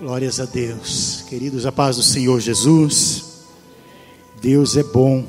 Glórias 0.00 0.40
a 0.40 0.46
Deus. 0.46 1.26
Queridos, 1.28 1.66
a 1.66 1.70
paz 1.70 1.96
do 1.96 2.02
Senhor 2.02 2.40
Jesus. 2.40 3.42
Deus 4.40 4.74
é 4.74 4.82
bom. 4.82 5.26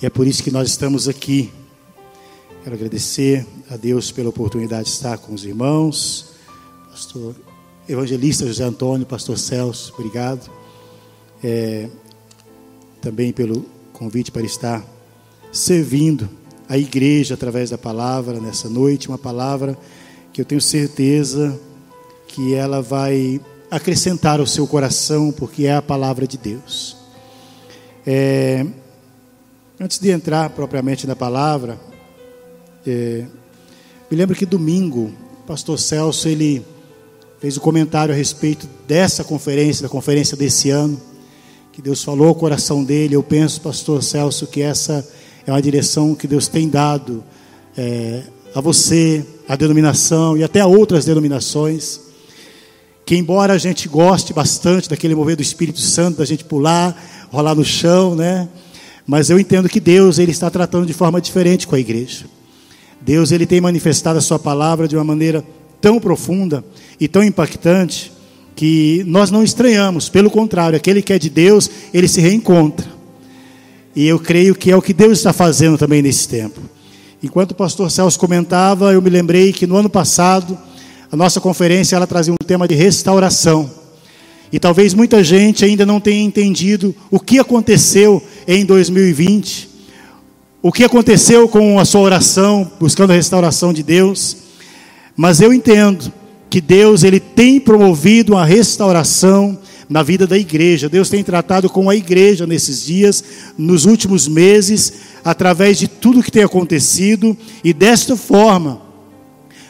E 0.00 0.06
é 0.06 0.08
por 0.08 0.28
isso 0.28 0.44
que 0.44 0.50
nós 0.52 0.68
estamos 0.68 1.08
aqui. 1.08 1.52
Quero 2.62 2.76
agradecer 2.76 3.44
a 3.68 3.76
Deus 3.76 4.12
pela 4.12 4.28
oportunidade 4.28 4.84
de 4.84 4.90
estar 4.90 5.18
com 5.18 5.34
os 5.34 5.44
irmãos. 5.44 6.34
Pastor 6.88 7.34
Evangelista 7.88 8.46
José 8.46 8.62
Antônio, 8.62 9.04
Pastor 9.04 9.36
Celso, 9.36 9.92
obrigado. 9.98 10.48
É, 11.42 11.88
também 13.00 13.32
pelo 13.32 13.66
convite 13.92 14.30
para 14.30 14.42
estar 14.42 14.86
servindo 15.50 16.30
a 16.68 16.78
igreja 16.78 17.34
através 17.34 17.70
da 17.70 17.78
palavra 17.78 18.38
nessa 18.38 18.68
noite. 18.68 19.08
Uma 19.08 19.18
palavra 19.18 19.76
que 20.32 20.40
eu 20.40 20.44
tenho 20.44 20.60
certeza 20.60 21.58
que 22.28 22.54
ela 22.54 22.80
vai 22.80 23.40
acrescentar 23.70 24.40
ao 24.40 24.46
seu 24.46 24.66
coração, 24.66 25.30
porque 25.30 25.66
é 25.66 25.76
a 25.76 25.82
palavra 25.82 26.26
de 26.26 26.36
Deus. 26.36 26.96
É, 28.04 28.66
antes 29.78 29.98
de 29.98 30.10
entrar 30.10 30.50
propriamente 30.50 31.06
na 31.06 31.14
palavra, 31.14 31.78
é, 32.84 33.24
me 34.10 34.16
lembro 34.16 34.34
que 34.34 34.44
domingo, 34.44 35.12
o 35.42 35.46
pastor 35.46 35.78
Celso, 35.78 36.28
ele 36.28 36.66
fez 37.38 37.56
um 37.56 37.60
comentário 37.60 38.12
a 38.12 38.16
respeito 38.16 38.68
dessa 38.88 39.22
conferência, 39.22 39.84
da 39.84 39.88
conferência 39.88 40.36
desse 40.36 40.70
ano, 40.70 41.00
que 41.72 41.80
Deus 41.80 42.02
falou 42.02 42.28
ao 42.28 42.34
coração 42.34 42.82
dele. 42.82 43.14
Eu 43.14 43.22
penso, 43.22 43.60
pastor 43.60 44.02
Celso, 44.02 44.48
que 44.48 44.60
essa 44.60 45.08
é 45.46 45.52
uma 45.52 45.62
direção 45.62 46.14
que 46.14 46.26
Deus 46.26 46.48
tem 46.48 46.68
dado 46.68 47.22
é, 47.76 48.24
a 48.52 48.60
você, 48.60 49.24
a 49.48 49.54
denominação 49.54 50.36
e 50.36 50.42
até 50.42 50.60
a 50.60 50.66
outras 50.66 51.04
denominações 51.04 52.09
que 53.10 53.16
embora 53.16 53.54
a 53.54 53.58
gente 53.58 53.88
goste 53.88 54.32
bastante 54.32 54.88
daquele 54.88 55.16
mover 55.16 55.34
do 55.34 55.42
Espírito 55.42 55.80
Santo, 55.80 56.18
da 56.18 56.24
gente 56.24 56.44
pular, 56.44 56.96
rolar 57.32 57.56
no 57.56 57.64
chão, 57.64 58.14
né? 58.14 58.48
Mas 59.04 59.28
eu 59.30 59.36
entendo 59.36 59.68
que 59.68 59.80
Deus 59.80 60.20
ele 60.20 60.30
está 60.30 60.48
tratando 60.48 60.86
de 60.86 60.92
forma 60.92 61.20
diferente 61.20 61.66
com 61.66 61.74
a 61.74 61.80
igreja. 61.80 62.26
Deus 63.00 63.32
ele 63.32 63.46
tem 63.46 63.60
manifestado 63.60 64.16
a 64.16 64.22
sua 64.22 64.38
palavra 64.38 64.86
de 64.86 64.94
uma 64.94 65.02
maneira 65.02 65.44
tão 65.80 65.98
profunda 65.98 66.64
e 67.00 67.08
tão 67.08 67.24
impactante 67.24 68.12
que 68.54 69.02
nós 69.08 69.28
não 69.28 69.42
estranhamos, 69.42 70.08
pelo 70.08 70.30
contrário, 70.30 70.76
aquele 70.76 71.02
que 71.02 71.12
é 71.12 71.18
de 71.18 71.30
Deus, 71.30 71.68
ele 71.92 72.06
se 72.06 72.20
reencontra. 72.20 72.86
E 73.96 74.06
eu 74.06 74.20
creio 74.20 74.54
que 74.54 74.70
é 74.70 74.76
o 74.76 74.80
que 74.80 74.94
Deus 74.94 75.18
está 75.18 75.32
fazendo 75.32 75.76
também 75.76 76.00
nesse 76.00 76.28
tempo. 76.28 76.60
Enquanto 77.20 77.50
o 77.50 77.56
pastor 77.56 77.90
Celso 77.90 78.16
comentava, 78.16 78.92
eu 78.92 79.02
me 79.02 79.10
lembrei 79.10 79.52
que 79.52 79.66
no 79.66 79.74
ano 79.74 79.90
passado, 79.90 80.56
a 81.10 81.16
nossa 81.16 81.40
conferência 81.40 81.96
ela 81.96 82.06
trazia 82.06 82.32
um 82.32 82.46
tema 82.46 82.68
de 82.68 82.74
restauração. 82.74 83.70
E 84.52 84.58
talvez 84.58 84.94
muita 84.94 85.22
gente 85.22 85.64
ainda 85.64 85.84
não 85.84 86.00
tenha 86.00 86.22
entendido 86.22 86.94
o 87.10 87.18
que 87.18 87.38
aconteceu 87.38 88.22
em 88.46 88.64
2020, 88.64 89.68
o 90.62 90.72
que 90.72 90.84
aconteceu 90.84 91.48
com 91.48 91.78
a 91.78 91.84
sua 91.84 92.00
oração, 92.00 92.70
buscando 92.78 93.10
a 93.10 93.14
restauração 93.14 93.72
de 93.72 93.82
Deus. 93.82 94.36
Mas 95.16 95.40
eu 95.40 95.52
entendo 95.52 96.12
que 96.48 96.60
Deus 96.60 97.04
ele 97.04 97.20
tem 97.20 97.60
promovido 97.60 98.36
a 98.36 98.44
restauração 98.44 99.58
na 99.88 100.02
vida 100.04 100.26
da 100.26 100.38
igreja. 100.38 100.88
Deus 100.88 101.08
tem 101.08 101.22
tratado 101.24 101.68
com 101.68 101.90
a 101.90 101.96
igreja 101.96 102.46
nesses 102.46 102.84
dias, 102.84 103.24
nos 103.58 103.84
últimos 103.84 104.28
meses, 104.28 104.92
através 105.24 105.78
de 105.78 105.88
tudo 105.88 106.22
que 106.22 106.30
tem 106.30 106.44
acontecido, 106.44 107.36
e 107.64 107.72
desta 107.72 108.16
forma, 108.16 108.89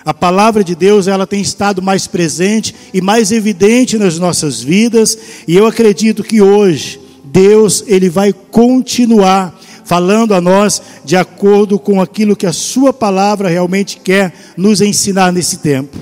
a 0.05 0.15
palavra 0.15 0.65
de 0.65 0.75
Deus, 0.75 1.06
ela 1.06 1.27
tem 1.27 1.41
estado 1.41 1.83
mais 1.83 2.06
presente 2.06 2.75
e 2.93 3.01
mais 3.01 3.33
evidente 3.33 3.98
nas 3.98 4.19
nossas 4.19 4.62
vidas, 4.62 5.19
e 5.47 5.55
eu 5.56 5.67
acredito 5.67 6.25
que 6.25 6.41
hoje 6.41 7.01
Deus 7.25 7.84
ele 7.87 8.09
vai 8.09 8.33
continuar 8.33 9.59
falando 9.84 10.34
a 10.34 10.41
nós 10.41 10.81
de 11.05 11.17
acordo 11.17 11.78
com 11.78 12.01
aquilo 12.01 12.37
que 12.37 12.47
a 12.47 12.53
sua 12.53 12.93
palavra 12.93 13.49
realmente 13.49 13.99
quer 13.99 14.33
nos 14.56 14.81
ensinar 14.81 15.33
nesse 15.33 15.59
tempo. 15.59 15.97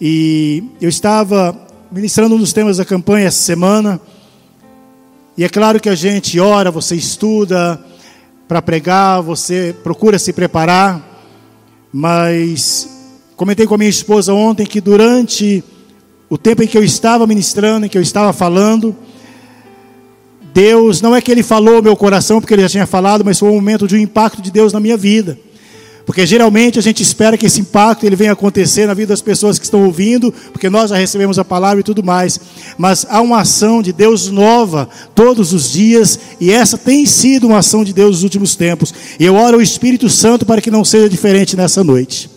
E 0.00 0.64
eu 0.80 0.88
estava 0.88 1.56
ministrando 1.92 2.36
nos 2.36 2.52
temas 2.52 2.78
da 2.78 2.84
campanha 2.84 3.28
essa 3.28 3.42
semana, 3.42 4.00
e 5.36 5.44
é 5.44 5.48
claro 5.48 5.78
que 5.78 5.88
a 5.88 5.94
gente 5.94 6.40
ora, 6.40 6.70
você 6.70 6.96
estuda 6.96 7.80
para 8.48 8.60
pregar, 8.60 9.22
você 9.22 9.74
procura 9.84 10.18
se 10.18 10.32
preparar, 10.32 11.07
mas 11.92 12.88
comentei 13.36 13.66
com 13.66 13.74
a 13.74 13.78
minha 13.78 13.90
esposa 13.90 14.32
ontem 14.32 14.66
que 14.66 14.80
durante 14.80 15.62
o 16.28 16.36
tempo 16.36 16.62
em 16.62 16.66
que 16.66 16.76
eu 16.76 16.84
estava 16.84 17.26
ministrando, 17.26 17.86
em 17.86 17.88
que 17.88 17.96
eu 17.96 18.02
estava 18.02 18.32
falando, 18.32 18.94
Deus, 20.52 21.00
não 21.00 21.14
é 21.14 21.20
que 21.20 21.30
Ele 21.30 21.42
falou 21.42 21.82
meu 21.82 21.96
coração, 21.96 22.40
porque 22.40 22.54
Ele 22.54 22.62
já 22.62 22.68
tinha 22.68 22.86
falado, 22.86 23.24
mas 23.24 23.38
foi 23.38 23.48
um 23.48 23.54
momento 23.54 23.86
de 23.86 23.94
um 23.94 23.98
impacto 23.98 24.42
de 24.42 24.50
Deus 24.50 24.72
na 24.72 24.80
minha 24.80 24.96
vida. 24.96 25.38
Porque 26.08 26.24
geralmente 26.24 26.78
a 26.78 26.82
gente 26.82 27.02
espera 27.02 27.36
que 27.36 27.44
esse 27.44 27.60
impacto 27.60 28.06
ele 28.06 28.16
venha 28.16 28.32
acontecer 28.32 28.86
na 28.86 28.94
vida 28.94 29.08
das 29.08 29.20
pessoas 29.20 29.58
que 29.58 29.66
estão 29.66 29.84
ouvindo, 29.84 30.32
porque 30.54 30.70
nós 30.70 30.88
já 30.88 30.96
recebemos 30.96 31.38
a 31.38 31.44
palavra 31.44 31.80
e 31.80 31.82
tudo 31.82 32.02
mais. 32.02 32.40
Mas 32.78 33.06
há 33.10 33.20
uma 33.20 33.42
ação 33.42 33.82
de 33.82 33.92
Deus 33.92 34.30
nova 34.30 34.88
todos 35.14 35.52
os 35.52 35.70
dias, 35.70 36.18
e 36.40 36.50
essa 36.50 36.78
tem 36.78 37.04
sido 37.04 37.48
uma 37.48 37.58
ação 37.58 37.84
de 37.84 37.92
Deus 37.92 38.12
nos 38.12 38.22
últimos 38.22 38.56
tempos. 38.56 38.94
E 39.20 39.24
eu 39.26 39.34
oro 39.34 39.56
ao 39.56 39.62
Espírito 39.62 40.08
Santo 40.08 40.46
para 40.46 40.62
que 40.62 40.70
não 40.70 40.82
seja 40.82 41.10
diferente 41.10 41.54
nessa 41.54 41.84
noite 41.84 42.30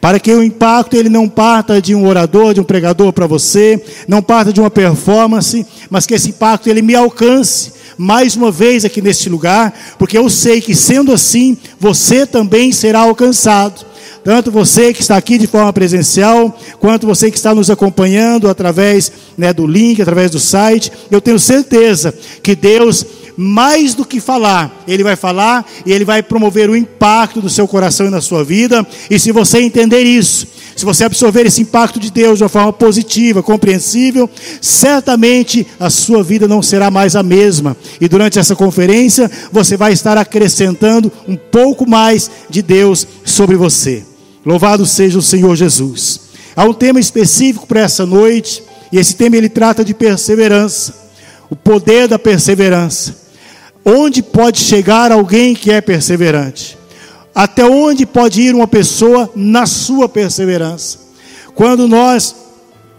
para 0.00 0.20
que 0.20 0.30
o 0.34 0.42
impacto 0.42 0.96
ele 0.96 1.08
não 1.08 1.26
parta 1.26 1.80
de 1.80 1.94
um 1.94 2.06
orador, 2.06 2.52
de 2.52 2.60
um 2.60 2.64
pregador 2.64 3.10
para 3.10 3.26
você, 3.26 3.82
não 4.06 4.20
parta 4.20 4.52
de 4.52 4.60
uma 4.60 4.68
performance, 4.68 5.66
mas 5.88 6.04
que 6.04 6.12
esse 6.12 6.28
impacto 6.28 6.68
ele 6.68 6.82
me 6.82 6.94
alcance 6.94 7.72
mais 7.96 8.36
uma 8.36 8.50
vez 8.50 8.84
aqui 8.84 9.00
neste 9.00 9.28
lugar, 9.28 9.72
porque 9.98 10.16
eu 10.16 10.28
sei 10.28 10.60
que 10.60 10.74
sendo 10.74 11.12
assim, 11.12 11.56
você 11.78 12.26
também 12.26 12.72
será 12.72 13.00
alcançado. 13.00 13.84
Tanto 14.24 14.50
você 14.50 14.92
que 14.94 15.02
está 15.02 15.18
aqui 15.18 15.36
de 15.36 15.46
forma 15.46 15.70
presencial, 15.72 16.58
quanto 16.80 17.06
você 17.06 17.30
que 17.30 17.36
está 17.36 17.54
nos 17.54 17.70
acompanhando 17.70 18.48
através 18.48 19.12
né, 19.36 19.52
do 19.52 19.66
link, 19.66 20.00
através 20.00 20.30
do 20.30 20.40
site, 20.40 20.90
eu 21.10 21.20
tenho 21.20 21.38
certeza 21.38 22.14
que 22.42 22.56
Deus 22.56 23.04
mais 23.36 23.94
do 23.94 24.04
que 24.04 24.20
falar, 24.20 24.84
ele 24.86 25.02
vai 25.02 25.16
falar 25.16 25.68
e 25.84 25.92
ele 25.92 26.04
vai 26.04 26.22
promover 26.22 26.70
o 26.70 26.76
impacto 26.76 27.40
do 27.40 27.50
seu 27.50 27.66
coração 27.66 28.06
e 28.06 28.10
na 28.10 28.20
sua 28.20 28.44
vida. 28.44 28.86
E 29.10 29.18
se 29.18 29.32
você 29.32 29.58
entender 29.58 30.02
isso, 30.02 30.46
se 30.84 30.86
você 30.86 31.04
absorver 31.04 31.46
esse 31.46 31.62
impacto 31.62 31.98
de 31.98 32.10
Deus 32.10 32.36
de 32.36 32.44
uma 32.44 32.48
forma 32.50 32.70
positiva, 32.70 33.42
compreensível, 33.42 34.28
certamente 34.60 35.66
a 35.80 35.88
sua 35.88 36.22
vida 36.22 36.46
não 36.46 36.60
será 36.60 36.90
mais 36.90 37.16
a 37.16 37.22
mesma. 37.22 37.74
E 37.98 38.06
durante 38.06 38.38
essa 38.38 38.54
conferência, 38.54 39.30
você 39.50 39.78
vai 39.78 39.94
estar 39.94 40.18
acrescentando 40.18 41.10
um 41.26 41.36
pouco 41.36 41.88
mais 41.88 42.30
de 42.50 42.60
Deus 42.60 43.06
sobre 43.24 43.56
você. 43.56 44.04
Louvado 44.44 44.84
seja 44.84 45.18
o 45.18 45.22
Senhor 45.22 45.56
Jesus. 45.56 46.20
Há 46.54 46.64
um 46.64 46.74
tema 46.74 47.00
específico 47.00 47.66
para 47.66 47.80
essa 47.80 48.04
noite, 48.04 48.62
e 48.92 48.98
esse 48.98 49.16
tema 49.16 49.38
ele 49.38 49.48
trata 49.48 49.82
de 49.82 49.94
perseverança. 49.94 50.92
O 51.48 51.56
poder 51.56 52.08
da 52.08 52.18
perseverança. 52.18 53.16
Onde 53.82 54.22
pode 54.22 54.58
chegar 54.58 55.10
alguém 55.10 55.54
que 55.54 55.72
é 55.72 55.80
perseverante? 55.80 56.76
Até 57.34 57.64
onde 57.64 58.06
pode 58.06 58.40
ir 58.40 58.54
uma 58.54 58.68
pessoa 58.68 59.30
na 59.34 59.66
sua 59.66 60.08
perseverança? 60.08 60.98
Quando 61.54 61.88
nós 61.88 62.34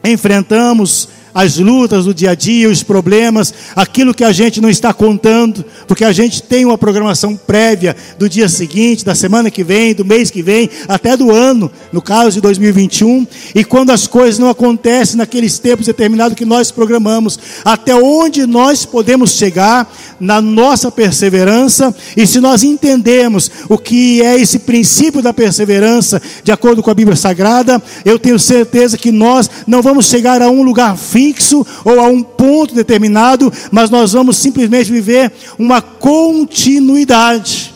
enfrentamos 0.03 1.07
as 1.35 1.57
lutas 1.57 2.05
do 2.05 2.13
dia 2.13 2.31
a 2.31 2.35
dia, 2.35 2.69
os 2.69 2.81
problemas, 2.81 3.53
aquilo 3.75 4.13
que 4.13 4.23
a 4.23 4.31
gente 4.31 4.61
não 4.61 4.69
está 4.69 4.93
contando, 4.93 5.65
porque 5.85 6.05
a 6.05 6.13
gente 6.13 6.41
tem 6.41 6.63
uma 6.63 6.77
programação 6.77 7.35
prévia 7.35 7.93
do 8.17 8.29
dia 8.29 8.47
seguinte, 8.47 9.03
da 9.03 9.13
semana 9.13 9.51
que 9.51 9.61
vem, 9.61 9.93
do 9.93 10.05
mês 10.05 10.31
que 10.31 10.41
vem, 10.41 10.69
até 10.87 11.17
do 11.17 11.31
ano, 11.31 11.69
no 11.91 12.01
caso 12.01 12.31
de 12.31 12.41
2021, 12.41 13.27
e 13.53 13.65
quando 13.65 13.89
as 13.89 14.07
coisas 14.07 14.39
não 14.39 14.47
acontecem 14.47 15.17
naqueles 15.17 15.59
tempos 15.59 15.87
determinados 15.87 16.37
que 16.37 16.45
nós 16.45 16.71
programamos, 16.71 17.37
até 17.65 17.93
onde 17.93 18.45
nós 18.45 18.85
podemos 18.85 19.31
chegar 19.31 19.93
na 20.17 20.39
nossa 20.39 20.89
perseverança, 20.89 21.93
e 22.15 22.25
se 22.25 22.39
nós 22.39 22.63
entendemos 22.63 23.51
o 23.67 23.77
que 23.77 24.21
é 24.21 24.39
esse 24.39 24.59
princípio 24.59 25.21
da 25.21 25.33
perseverança, 25.33 26.21
de 26.45 26.51
acordo 26.53 26.81
com 26.81 26.89
a 26.89 26.95
Bíblia 26.95 27.17
Sagrada, 27.17 27.83
eu 28.05 28.17
tenho 28.17 28.39
certeza 28.39 28.97
que 28.97 29.11
nós 29.11 29.49
não 29.67 29.81
vamos 29.81 30.05
chegar 30.05 30.41
a 30.41 30.49
um 30.49 30.63
lugar 30.63 30.95
fim 30.95 31.24
fixo 31.25 31.65
ou 31.83 31.99
a 31.99 32.07
um 32.07 32.21
ponto 32.21 32.75
determinado, 32.75 33.51
mas 33.71 33.89
nós 33.89 34.13
vamos 34.13 34.37
simplesmente 34.37 34.91
viver 34.91 35.31
uma 35.57 35.81
continuidade. 35.81 37.73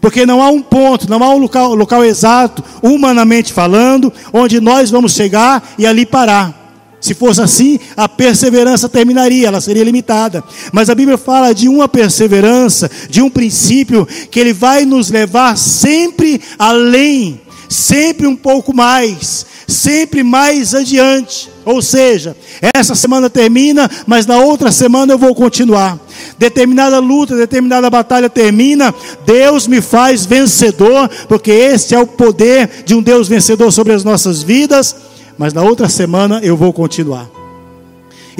Porque 0.00 0.26
não 0.26 0.42
há 0.42 0.48
um 0.48 0.62
ponto, 0.62 1.08
não 1.08 1.22
há 1.22 1.30
um 1.34 1.38
local, 1.38 1.74
local 1.74 2.04
exato, 2.04 2.64
humanamente 2.82 3.52
falando, 3.52 4.12
onde 4.32 4.60
nós 4.60 4.90
vamos 4.90 5.12
chegar 5.12 5.74
e 5.78 5.86
ali 5.86 6.06
parar. 6.06 6.58
Se 7.00 7.14
fosse 7.14 7.40
assim, 7.40 7.78
a 7.96 8.08
perseverança 8.08 8.88
terminaria, 8.88 9.46
ela 9.46 9.60
seria 9.60 9.84
limitada. 9.84 10.42
Mas 10.72 10.90
a 10.90 10.94
Bíblia 10.94 11.16
fala 11.16 11.54
de 11.54 11.68
uma 11.68 11.88
perseverança, 11.88 12.90
de 13.08 13.22
um 13.22 13.30
princípio 13.30 14.06
que 14.30 14.40
ele 14.40 14.52
vai 14.52 14.84
nos 14.84 15.10
levar 15.10 15.56
sempre 15.56 16.40
além, 16.58 17.40
sempre 17.70 18.26
um 18.26 18.34
pouco 18.34 18.74
mais, 18.74 19.46
sempre 19.66 20.24
mais 20.24 20.74
adiante. 20.74 21.48
Ou 21.64 21.80
seja, 21.80 22.36
essa 22.74 22.96
semana 22.96 23.30
termina, 23.30 23.88
mas 24.06 24.26
na 24.26 24.38
outra 24.38 24.72
semana 24.72 25.12
eu 25.12 25.18
vou 25.18 25.34
continuar. 25.34 25.98
Determinada 26.36 26.98
luta, 26.98 27.36
determinada 27.36 27.88
batalha 27.88 28.28
termina, 28.28 28.92
Deus 29.24 29.68
me 29.68 29.80
faz 29.80 30.26
vencedor, 30.26 31.08
porque 31.28 31.52
esse 31.52 31.94
é 31.94 31.98
o 31.98 32.06
poder 32.06 32.82
de 32.84 32.94
um 32.94 33.00
Deus 33.00 33.28
vencedor 33.28 33.70
sobre 33.70 33.92
as 33.92 34.02
nossas 34.02 34.42
vidas, 34.42 34.96
mas 35.38 35.54
na 35.54 35.62
outra 35.62 35.88
semana 35.88 36.40
eu 36.42 36.56
vou 36.56 36.72
continuar. 36.72 37.39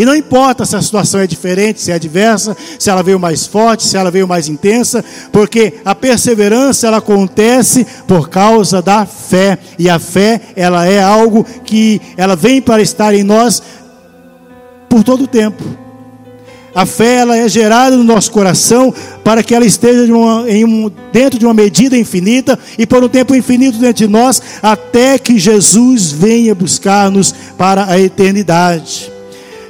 E 0.00 0.04
não 0.06 0.16
importa 0.16 0.64
se 0.64 0.74
a 0.74 0.80
situação 0.80 1.20
é 1.20 1.26
diferente, 1.26 1.78
se 1.78 1.90
é 1.90 1.94
adversa, 1.94 2.56
se 2.78 2.88
ela 2.88 3.02
veio 3.02 3.20
mais 3.20 3.46
forte, 3.46 3.82
se 3.82 3.98
ela 3.98 4.10
veio 4.10 4.26
mais 4.26 4.48
intensa, 4.48 5.04
porque 5.30 5.74
a 5.84 5.94
perseverança 5.94 6.86
ela 6.86 6.96
acontece 6.96 7.86
por 8.08 8.30
causa 8.30 8.80
da 8.80 9.04
fé, 9.04 9.58
e 9.78 9.90
a 9.90 9.98
fé 9.98 10.40
ela 10.56 10.86
é 10.86 11.02
algo 11.02 11.44
que 11.66 12.00
ela 12.16 12.34
vem 12.34 12.62
para 12.62 12.80
estar 12.80 13.12
em 13.12 13.22
nós 13.22 13.62
por 14.88 15.04
todo 15.04 15.24
o 15.24 15.28
tempo. 15.28 15.62
A 16.74 16.86
fé 16.86 17.16
ela 17.16 17.36
é 17.36 17.46
gerada 17.46 17.94
no 17.94 18.02
nosso 18.02 18.30
coração 18.30 18.94
para 19.22 19.42
que 19.42 19.54
ela 19.54 19.66
esteja 19.66 20.06
de 20.06 20.12
uma, 20.12 20.44
um, 20.44 20.90
dentro 21.12 21.38
de 21.38 21.44
uma 21.44 21.52
medida 21.52 21.94
infinita 21.94 22.58
e 22.78 22.86
por 22.86 23.04
um 23.04 23.08
tempo 23.08 23.34
infinito 23.34 23.76
dentro 23.76 24.06
de 24.06 24.08
nós, 24.08 24.40
até 24.62 25.18
que 25.18 25.38
Jesus 25.38 26.10
venha 26.10 26.54
buscar-nos 26.54 27.34
para 27.58 27.84
a 27.84 28.00
eternidade. 28.00 29.19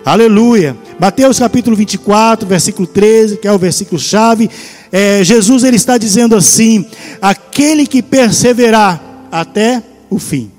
Aleluia. 0.05 0.77
Mateus 0.99 1.39
capítulo 1.39 1.77
24, 1.77 2.49
versículo 2.49 2.87
13, 2.87 3.37
que 3.37 3.47
é 3.47 3.53
o 3.53 3.59
versículo 3.59 4.01
chave. 4.01 4.51
É, 4.91 5.23
Jesus 5.23 5.63
ele 5.63 5.77
está 5.77 5.99
dizendo 5.99 6.35
assim: 6.35 6.87
aquele 7.21 7.87
que 7.87 8.03
perseverar 8.03 9.01
até 9.31 9.83
o 10.09 10.19
fim. 10.19 10.51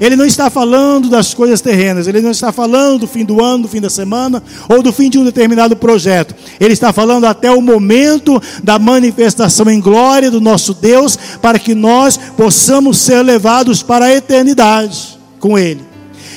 Ele 0.00 0.14
não 0.14 0.24
está 0.24 0.48
falando 0.48 1.08
das 1.08 1.34
coisas 1.34 1.60
terrenas, 1.60 2.06
ele 2.06 2.20
não 2.20 2.30
está 2.30 2.52
falando 2.52 3.00
do 3.00 3.06
fim 3.08 3.24
do 3.24 3.42
ano, 3.42 3.64
do 3.64 3.68
fim 3.68 3.80
da 3.80 3.90
semana 3.90 4.42
ou 4.68 4.80
do 4.80 4.92
fim 4.92 5.10
de 5.10 5.18
um 5.18 5.24
determinado 5.24 5.74
projeto. 5.76 6.34
Ele 6.60 6.72
está 6.72 6.92
falando 6.92 7.24
até 7.24 7.50
o 7.50 7.60
momento 7.60 8.40
da 8.62 8.78
manifestação 8.78 9.68
em 9.68 9.80
glória 9.80 10.30
do 10.30 10.40
nosso 10.40 10.72
Deus, 10.72 11.18
para 11.42 11.58
que 11.58 11.74
nós 11.74 12.16
possamos 12.36 12.98
ser 12.98 13.22
levados 13.22 13.82
para 13.82 14.06
a 14.06 14.14
eternidade 14.14 15.18
com 15.40 15.58
Ele. 15.58 15.87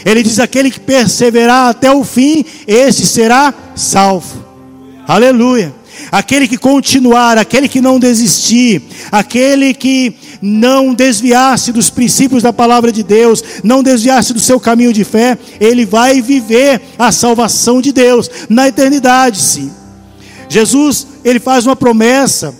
Ele 0.05 0.23
diz: 0.23 0.39
aquele 0.39 0.71
que 0.71 0.79
perseverar 0.79 1.69
até 1.69 1.91
o 1.91 2.03
fim, 2.03 2.45
esse 2.67 3.05
será 3.05 3.53
salvo. 3.75 4.45
Aleluia. 5.07 5.73
Aquele 6.11 6.47
que 6.47 6.57
continuar, 6.57 7.37
aquele 7.37 7.67
que 7.67 7.81
não 7.81 7.99
desistir, 7.99 8.81
aquele 9.11 9.73
que 9.73 10.15
não 10.41 10.93
desviasse 10.93 11.71
dos 11.71 11.89
princípios 11.89 12.41
da 12.41 12.51
palavra 12.51 12.91
de 12.91 13.03
Deus, 13.03 13.43
não 13.63 13.83
desviasse 13.83 14.33
do 14.33 14.39
seu 14.39 14.59
caminho 14.59 14.93
de 14.93 15.03
fé, 15.03 15.37
ele 15.59 15.85
vai 15.85 16.21
viver 16.21 16.81
a 16.97 17.11
salvação 17.11 17.81
de 17.81 17.91
Deus 17.91 18.29
na 18.49 18.67
eternidade, 18.67 19.39
sim. 19.39 19.71
Jesus, 20.49 21.07
ele 21.23 21.39
faz 21.39 21.65
uma 21.65 21.75
promessa 21.75 22.53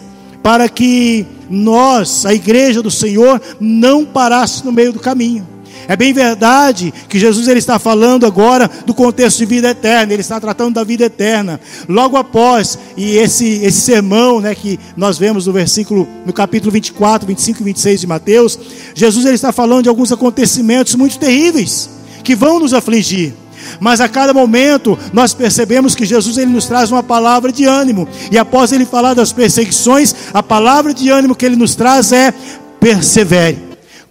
para 0.43 0.69
que 0.69 1.25
nós, 1.49 2.25
a 2.25 2.33
igreja 2.33 2.81
do 2.81 2.91
Senhor, 2.91 3.41
não 3.59 4.05
parasse 4.05 4.63
no 4.63 4.71
meio 4.71 4.93
do 4.93 4.99
caminho. 4.99 5.50
É 5.87 5.95
bem 5.95 6.13
verdade 6.13 6.93
que 7.09 7.19
Jesus 7.19 7.47
ele 7.47 7.59
está 7.59 7.79
falando 7.79 8.25
agora 8.25 8.69
do 8.85 8.93
contexto 8.93 9.39
de 9.39 9.45
vida 9.45 9.69
eterna, 9.69 10.13
ele 10.13 10.21
está 10.21 10.39
tratando 10.39 10.75
da 10.75 10.83
vida 10.83 11.05
eterna. 11.05 11.59
Logo 11.87 12.17
após, 12.17 12.77
e 12.95 13.17
esse, 13.17 13.45
esse 13.63 13.81
sermão 13.81 14.39
né, 14.39 14.53
que 14.55 14.79
nós 14.95 15.17
vemos 15.17 15.47
no 15.47 15.53
versículo, 15.53 16.07
no 16.25 16.33
capítulo 16.33 16.71
24, 16.71 17.27
25 17.27 17.61
e 17.61 17.63
26 17.63 18.01
de 18.01 18.07
Mateus, 18.07 18.59
Jesus 18.93 19.25
ele 19.25 19.35
está 19.35 19.51
falando 19.51 19.83
de 19.83 19.89
alguns 19.89 20.11
acontecimentos 20.11 20.95
muito 20.95 21.17
terríveis 21.17 21.89
que 22.23 22.35
vão 22.35 22.59
nos 22.59 22.73
afligir. 22.73 23.33
Mas 23.79 24.01
a 24.01 24.09
cada 24.09 24.33
momento 24.33 24.97
nós 25.13 25.33
percebemos 25.33 25.95
que 25.95 26.05
Jesus 26.05 26.37
ele 26.37 26.51
nos 26.51 26.65
traz 26.65 26.91
uma 26.91 27.03
palavra 27.03 27.51
de 27.51 27.65
ânimo. 27.65 28.07
E 28.31 28.37
após 28.37 28.71
ele 28.71 28.85
falar 28.85 29.13
das 29.13 29.31
perseguições, 29.31 30.15
a 30.33 30.41
palavra 30.41 30.93
de 30.93 31.09
ânimo 31.09 31.35
que 31.35 31.45
ele 31.45 31.55
nos 31.55 31.75
traz 31.75 32.11
é: 32.11 32.33
persevere, 32.79 33.57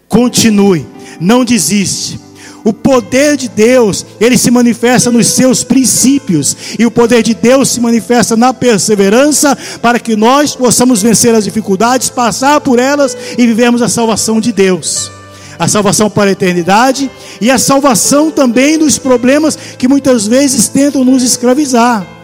continue 0.09 0.87
não 1.19 1.45
desiste. 1.45 2.21
O 2.63 2.73
poder 2.73 3.37
de 3.37 3.49
Deus, 3.49 4.05
ele 4.21 4.37
se 4.37 4.51
manifesta 4.51 5.11
nos 5.11 5.29
seus 5.29 5.65
princípios, 5.65 6.57
e 6.79 6.85
o 6.85 6.91
poder 6.91 7.23
de 7.23 7.35
Deus 7.35 7.71
se 7.71 7.81
manifesta 7.81 8.37
na 8.37 8.53
perseverança, 8.53 9.57
para 9.81 9.99
que 9.99 10.15
nós 10.15 10.55
possamos 10.55 11.01
vencer 11.01 11.35
as 11.35 11.45
dificuldades, 11.45 12.11
passar 12.11 12.61
por 12.61 12.79
elas 12.79 13.17
e 13.39 13.47
vivermos 13.47 13.81
a 13.81 13.89
salvação 13.89 14.41
de 14.41 14.53
Deus. 14.53 15.11
A 15.59 15.69
salvação 15.69 16.09
para 16.11 16.31
a 16.31 16.33
eternidade 16.33 17.11
e 17.41 17.51
a 17.51 17.59
salvação 17.59 18.31
também 18.31 18.79
dos 18.79 18.99
problemas 18.99 19.57
que 19.79 19.89
muitas 19.89 20.27
vezes 20.27 20.69
tentam 20.69 21.05
nos 21.05 21.23
escravizar. 21.23 22.20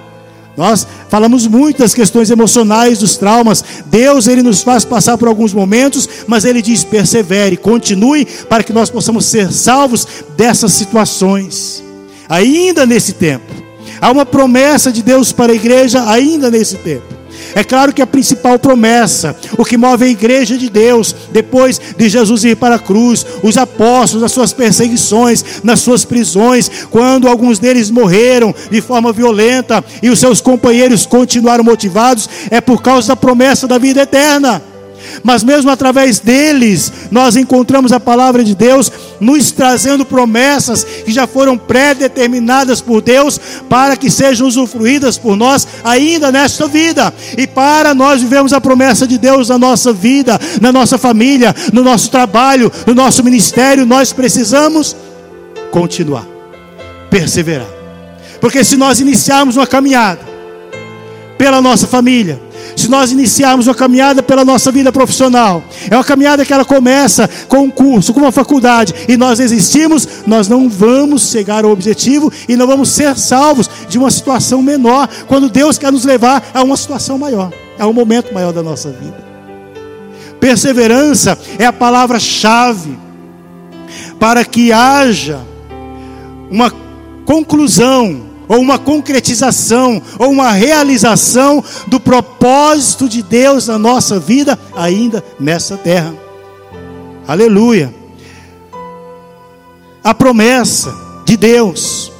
Nós 0.57 0.87
falamos 1.09 1.47
muito 1.47 1.79
das 1.79 1.93
questões 1.93 2.31
emocionais, 2.31 2.99
dos 2.99 3.17
traumas. 3.17 3.63
Deus, 3.87 4.27
Ele 4.27 4.43
nos 4.43 4.63
faz 4.63 4.85
passar 4.85 5.19
por 5.19 5.29
alguns 5.29 5.53
momentos, 5.53 6.09
mas 6.27 6.45
Ele 6.45 6.63
diz: 6.63 6.83
persevere, 6.83 7.57
continue, 7.57 8.25
para 8.49 8.65
que 8.65 8.73
nós 8.73 8.89
possamos 8.89 9.27
ser 9.27 9.53
salvos 9.53 10.07
dessas 10.37 10.73
situações, 10.73 11.85
ainda 12.29 12.87
nesse 12.87 13.13
tempo. 13.13 13.53
Há 14.01 14.11
uma 14.11 14.27
promessa 14.27 14.93
de 14.93 15.03
Deus 15.03 15.33
para 15.33 15.53
a 15.53 15.57
igreja, 15.57 16.09
ainda 16.09 16.51
nesse 16.51 16.77
tempo. 16.77 17.16
É 17.57 17.65
claro 17.65 17.91
que 17.91 18.03
a 18.03 18.07
principal 18.07 18.59
promessa, 18.59 19.35
o 19.57 19.65
que 19.65 19.79
move 19.79 20.05
a 20.05 20.09
igreja 20.09 20.59
de 20.59 20.69
Deus, 20.69 21.17
depois 21.33 21.81
de 21.97 22.07
Jesus 22.07 22.45
ir 22.45 22.55
para 22.55 22.75
a 22.75 22.79
cruz, 22.79 23.25
os 23.43 23.57
apóstolos, 23.57 24.23
as 24.23 24.33
suas 24.33 24.53
perseguições, 24.53 25.43
nas 25.65 25.81
suas 25.81 26.05
prisões, 26.05 26.71
quando 26.91 27.27
alguns 27.27 27.59
deles 27.59 27.91
morreram 27.91 28.55
de 28.71 28.83
forma 28.83 29.11
violenta 29.11 29.83
e 30.03 30.11
os 30.11 30.19
seus 30.19 30.43
companheiros 30.43 31.07
continuaram 31.07 31.65
motivados, 31.65 32.29
é 32.51 32.61
por 32.61 32.83
causa 32.83 33.09
da 33.09 33.17
promessa 33.17 33.67
da 33.67 33.79
vida 33.79 34.03
eterna. 34.03 34.61
Mas 35.23 35.43
mesmo 35.43 35.71
através 35.71 36.19
deles, 36.19 36.93
nós 37.11 37.37
encontramos 37.37 37.91
a 37.91 37.99
palavra 37.99 38.45
de 38.45 38.55
Deus 38.55 38.93
nos 39.21 39.53
trazendo 39.53 40.05
promessas 40.05 40.85
que 40.85 41.13
já 41.13 41.27
foram 41.27 41.57
pré-determinadas 41.57 42.81
por 42.81 43.01
Deus 43.01 43.41
para 43.69 43.97
que 43.97 44.11
sejam 44.11 44.47
usufruídas 44.47 45.19
por 45.19 45.37
nós 45.37 45.67
ainda 45.85 46.33
nesta 46.33 46.67
vida, 46.67 47.13
e 47.37 47.47
para 47.47 47.95
nós 47.95 48.21
vivemos 48.21 48.53
a 48.53 48.61
promessa 48.61 49.07
de 49.07 49.19
Deus 49.19 49.49
na 49.49 49.59
nossa 49.59 49.93
vida, 49.93 50.39
na 50.61 50.73
nossa 50.73 50.99
família, 50.99 51.55
no 51.73 51.83
nosso 51.83 52.11
trabalho, 52.11 52.71
no 52.87 52.95
nosso 52.95 53.23
ministério, 53.23 53.87
nós 53.87 54.13
precisamos 54.13 54.97
continuar, 55.71 56.27
perseverar, 57.11 57.69
porque 58.41 58.65
se 58.65 58.77
nós 58.77 59.01
iniciarmos 59.01 59.57
uma 59.57 59.67
caminhada 59.67 60.21
pela 61.37 61.61
nossa 61.61 61.87
família, 61.87 62.41
se 62.75 62.89
nós 62.89 63.13
iniciarmos 63.13 63.67
uma 63.67 63.75
caminhada 63.75 64.23
pela 64.23 64.45
nossa 64.45 64.73
vida 64.73 64.91
profissional, 64.91 65.63
é 65.91 65.97
uma 65.97 66.05
caminhada 66.05 66.45
que 66.45 66.53
ela 66.53 66.65
começa 66.65 67.29
com 67.49 67.59
um 67.59 67.71
curso, 67.71 68.13
com 68.13 68.21
uma 68.21 68.33
faculdade, 68.33 68.95
e 69.09 69.17
nós 69.17 69.41
existimos, 69.41 70.09
nós 70.27 70.49
não 70.49 70.69
vamos 70.69 71.31
chegar 71.31 71.65
ao 71.65 71.71
objetivo 71.71 72.33
e 72.49 72.57
não 72.57 72.67
vamos 72.67 72.91
ser 72.91 73.17
salvos 73.17 73.69
de 73.89 73.99
uma 73.99 74.11
situação 74.11 74.63
menor, 74.63 75.09
quando 75.27 75.49
Deus 75.49 75.79
quer 75.79 75.93
nos 75.93 76.05
levar 76.05 76.51
a 76.53 76.63
uma 76.63 76.77
situação 76.77 77.19
maior, 77.19 77.53
a 77.79 77.87
um 77.87 77.93
momento 77.93 78.33
maior 78.33 78.53
da 78.53 78.63
nossa 78.63 78.91
vida. 78.91 79.25
Perseverança 80.41 81.39
é 81.59 81.67
a 81.67 81.73
palavra-chave 81.73 82.99
para 84.19 84.45
que 84.45 84.73
haja 84.73 85.41
uma 86.51 86.73
conclusão 87.25 88.26
ou 88.49 88.59
uma 88.59 88.79
concretização, 88.79 90.01
ou 90.19 90.31
uma 90.31 90.53
realização 90.53 91.63
do 91.87 91.99
propósito 91.99 93.09
de 93.09 93.23
Deus 93.23 93.67
na 93.67 93.79
nossa 93.79 94.19
vida, 94.19 94.59
ainda 94.75 95.23
nessa 95.39 95.77
terra. 95.77 96.15
Aleluia. 97.27 97.93
A 100.03 100.15
promessa 100.15 100.95
de 101.25 101.37
Deus, 101.37 102.13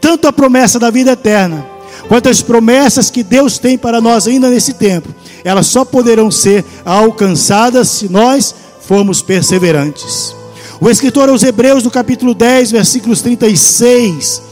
tanto 0.00 0.26
a 0.26 0.32
promessa 0.32 0.78
da 0.78 0.90
vida 0.90 1.12
eterna, 1.12 1.64
quanto 2.08 2.28
as 2.28 2.42
promessas 2.42 3.10
que 3.10 3.22
Deus 3.22 3.58
tem 3.58 3.78
para 3.78 4.00
nós 4.00 4.26
ainda 4.26 4.50
nesse 4.50 4.74
tempo, 4.74 5.14
elas 5.44 5.66
só 5.68 5.84
poderão 5.84 6.30
ser 6.30 6.64
alcançadas 6.84 7.88
se 7.88 8.08
nós 8.08 8.52
formos 8.80 9.22
perseverantes. 9.22 10.34
O 10.80 10.90
escritor 10.90 11.28
aos 11.28 11.44
Hebreus, 11.44 11.84
no 11.84 11.90
capítulo 11.90 12.34
10, 12.34 12.72
versículos 12.72 13.22
36 13.22 14.49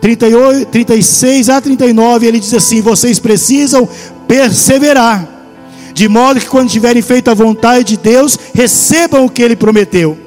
38, 0.00 0.66
36 0.70 1.48
a 1.48 1.60
39, 1.60 2.26
ele 2.26 2.40
diz 2.40 2.54
assim: 2.54 2.80
Vocês 2.80 3.18
precisam 3.18 3.88
perseverar, 4.26 5.28
de 5.92 6.08
modo 6.08 6.40
que 6.40 6.46
quando 6.46 6.70
tiverem 6.70 7.02
feito 7.02 7.30
a 7.30 7.34
vontade 7.34 7.84
de 7.84 7.96
Deus, 7.96 8.38
recebam 8.54 9.24
o 9.24 9.30
que 9.30 9.42
ele 9.42 9.56
prometeu. 9.56 10.18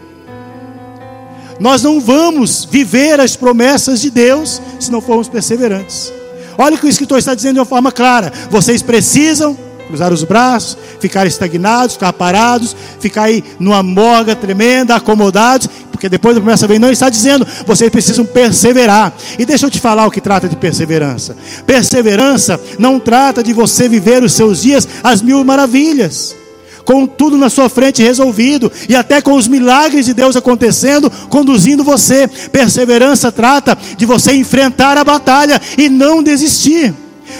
Nós 1.59 1.81
não 1.81 1.99
vamos 1.99 2.65
viver 2.65 3.19
as 3.19 3.35
promessas 3.35 4.01
de 4.01 4.09
Deus 4.09 4.61
se 4.79 4.91
não 4.91 5.01
formos 5.01 5.29
perseverantes. 5.29 6.11
Olha 6.57 6.75
o 6.75 6.77
que 6.77 6.85
o 6.85 6.89
escritor 6.89 7.17
está 7.17 7.33
dizendo 7.33 7.53
de 7.53 7.59
uma 7.59 7.65
forma 7.65 7.91
clara: 7.91 8.31
vocês 8.49 8.81
precisam 8.81 9.57
cruzar 9.87 10.11
os 10.11 10.23
braços, 10.23 10.77
ficar 10.99 11.27
estagnados, 11.27 11.93
ficar 11.93 12.13
parados, 12.13 12.75
ficar 12.99 13.23
aí 13.23 13.43
numa 13.59 13.83
morga 13.83 14.35
tremenda, 14.35 14.95
acomodados, 14.95 15.69
porque 16.03 16.09
depois 16.09 16.35
da 16.35 16.41
promessa 16.41 16.67
vem, 16.67 16.79
não 16.79 16.91
está 16.91 17.09
dizendo, 17.09 17.47
vocês 17.65 17.89
precisam 17.89 18.25
perseverar. 18.25 19.13
E 19.39 19.45
deixa 19.45 19.65
eu 19.65 19.71
te 19.71 19.79
falar 19.79 20.05
o 20.05 20.11
que 20.11 20.19
trata 20.19 20.49
de 20.49 20.55
perseverança. 20.57 21.33
Perseverança 21.65 22.59
não 22.77 22.99
trata 22.99 23.41
de 23.41 23.53
você 23.53 23.87
viver 23.87 24.21
os 24.21 24.33
seus 24.33 24.63
dias 24.63 24.85
às 25.01 25.21
mil 25.21 25.41
maravilhas 25.45 26.35
com 26.83 27.07
tudo 27.07 27.37
na 27.37 27.49
sua 27.49 27.69
frente 27.69 28.03
resolvido 28.03 28.69
e 28.89 28.93
até 28.93 29.21
com 29.21 29.35
os 29.35 29.47
milagres 29.47 30.05
de 30.05 30.13
Deus 30.13 30.35
acontecendo, 30.35 31.09
conduzindo 31.29 31.85
você. 31.85 32.27
Perseverança 32.27 33.31
trata 33.31 33.77
de 33.95 34.05
você 34.05 34.33
enfrentar 34.33 34.97
a 34.97 35.05
batalha 35.05 35.61
e 35.77 35.87
não 35.87 36.21
desistir. 36.21 36.93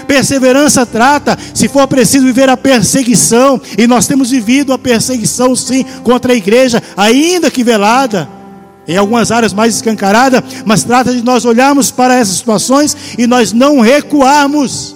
Perseverança 0.08 0.86
trata, 0.86 1.38
se 1.53 1.67
for 1.67 1.86
preciso 1.86 2.25
viver 2.25 2.48
a 2.48 2.55
perseguição, 2.55 3.60
e 3.77 3.86
nós 3.86 4.08
temos 4.08 4.29
vivido 4.29 4.72
a 4.72 4.79
perseguição 4.79 5.53
sim 5.53 5.84
contra 6.01 6.32
a 6.32 6.36
igreja, 6.38 6.82
ainda 6.96 7.51
que 7.51 7.62
velada, 7.62 8.42
em 8.87 8.97
algumas 8.97 9.31
áreas 9.31 9.53
mais 9.53 9.75
escancarada, 9.75 10.43
mas 10.65 10.83
trata 10.83 11.13
de 11.13 11.23
nós 11.23 11.45
olharmos 11.45 11.91
para 11.91 12.15
essas 12.15 12.37
situações 12.37 12.95
e 13.17 13.25
nós 13.25 13.53
não 13.53 13.79
recuarmos, 13.79 14.95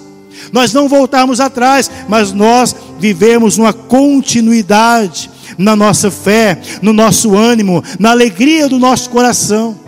nós 0.52 0.72
não 0.72 0.88
voltarmos 0.88 1.40
atrás, 1.40 1.90
mas 2.08 2.32
nós 2.32 2.74
vivemos 2.98 3.58
uma 3.58 3.72
continuidade 3.72 5.30
na 5.56 5.74
nossa 5.74 6.10
fé, 6.10 6.60
no 6.82 6.92
nosso 6.92 7.36
ânimo, 7.36 7.82
na 7.98 8.10
alegria 8.10 8.68
do 8.68 8.78
nosso 8.78 9.10
coração 9.10 9.87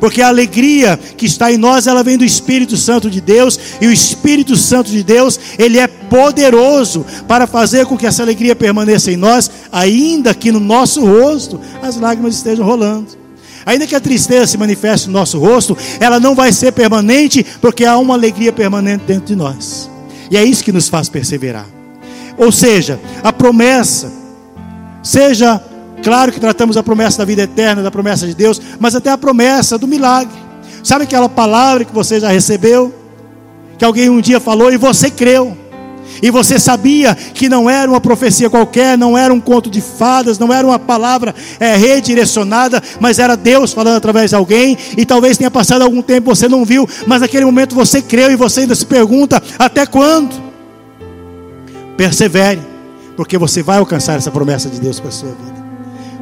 porque 0.00 0.22
a 0.22 0.28
alegria 0.28 0.98
que 1.16 1.26
está 1.26 1.52
em 1.52 1.56
nós, 1.56 1.86
ela 1.86 2.02
vem 2.02 2.16
do 2.16 2.24
Espírito 2.24 2.76
Santo 2.76 3.10
de 3.10 3.20
Deus, 3.20 3.58
e 3.80 3.86
o 3.86 3.92
Espírito 3.92 4.56
Santo 4.56 4.90
de 4.90 5.02
Deus, 5.02 5.38
ele 5.58 5.78
é 5.78 5.86
poderoso 5.86 7.04
para 7.26 7.46
fazer 7.46 7.86
com 7.86 7.96
que 7.96 8.06
essa 8.06 8.22
alegria 8.22 8.56
permaneça 8.56 9.10
em 9.10 9.16
nós, 9.16 9.50
ainda 9.72 10.34
que 10.34 10.52
no 10.52 10.60
nosso 10.60 11.04
rosto 11.04 11.60
as 11.82 11.96
lágrimas 11.96 12.36
estejam 12.36 12.64
rolando. 12.64 13.18
Ainda 13.66 13.86
que 13.86 13.94
a 13.94 14.00
tristeza 14.00 14.46
se 14.46 14.56
manifeste 14.56 15.08
no 15.08 15.12
nosso 15.12 15.38
rosto, 15.38 15.76
ela 16.00 16.18
não 16.18 16.34
vai 16.34 16.52
ser 16.52 16.72
permanente, 16.72 17.44
porque 17.60 17.84
há 17.84 17.98
uma 17.98 18.14
alegria 18.14 18.52
permanente 18.52 19.04
dentro 19.06 19.26
de 19.26 19.36
nós. 19.36 19.90
E 20.30 20.36
é 20.36 20.44
isso 20.44 20.64
que 20.64 20.72
nos 20.72 20.88
faz 20.88 21.08
perseverar. 21.08 21.66
Ou 22.38 22.52
seja, 22.52 22.98
a 23.22 23.32
promessa, 23.32 24.10
seja 25.02 25.60
Claro 26.08 26.32
que 26.32 26.40
tratamos 26.40 26.78
a 26.78 26.82
promessa 26.82 27.18
da 27.18 27.26
vida 27.26 27.42
eterna, 27.42 27.82
da 27.82 27.90
promessa 27.90 28.26
de 28.26 28.32
Deus, 28.32 28.58
mas 28.80 28.94
até 28.94 29.10
a 29.10 29.18
promessa 29.18 29.76
do 29.76 29.86
milagre. 29.86 30.32
Sabe 30.82 31.04
aquela 31.04 31.28
palavra 31.28 31.84
que 31.84 31.94
você 31.94 32.18
já 32.18 32.30
recebeu? 32.30 32.94
Que 33.76 33.84
alguém 33.84 34.08
um 34.08 34.18
dia 34.18 34.40
falou 34.40 34.72
e 34.72 34.78
você 34.78 35.10
creu. 35.10 35.54
E 36.22 36.30
você 36.30 36.58
sabia 36.58 37.14
que 37.14 37.46
não 37.46 37.68
era 37.68 37.90
uma 37.90 38.00
profecia 38.00 38.48
qualquer, 38.48 38.96
não 38.96 39.18
era 39.18 39.34
um 39.34 39.38
conto 39.38 39.68
de 39.68 39.82
fadas, 39.82 40.38
não 40.38 40.50
era 40.50 40.66
uma 40.66 40.78
palavra 40.78 41.34
é, 41.60 41.76
redirecionada, 41.76 42.82
mas 42.98 43.18
era 43.18 43.36
Deus 43.36 43.74
falando 43.74 43.98
através 43.98 44.30
de 44.30 44.36
alguém. 44.36 44.78
E 44.96 45.04
talvez 45.04 45.36
tenha 45.36 45.50
passado 45.50 45.82
algum 45.82 46.00
tempo 46.00 46.34
você 46.34 46.48
não 46.48 46.64
viu, 46.64 46.88
mas 47.06 47.20
naquele 47.20 47.44
momento 47.44 47.74
você 47.74 48.00
creu 48.00 48.32
e 48.32 48.34
você 48.34 48.60
ainda 48.60 48.74
se 48.74 48.86
pergunta: 48.86 49.42
até 49.58 49.84
quando? 49.84 50.34
Persevere, 51.98 52.62
porque 53.14 53.36
você 53.36 53.62
vai 53.62 53.76
alcançar 53.76 54.16
essa 54.16 54.30
promessa 54.30 54.70
de 54.70 54.80
Deus 54.80 54.98
para 54.98 55.10
a 55.10 55.12
sua 55.12 55.28
vida. 55.28 55.57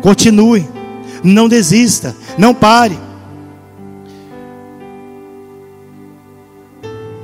Continue, 0.06 0.64
não 1.24 1.48
desista, 1.48 2.14
não 2.38 2.54
pare. 2.54 2.96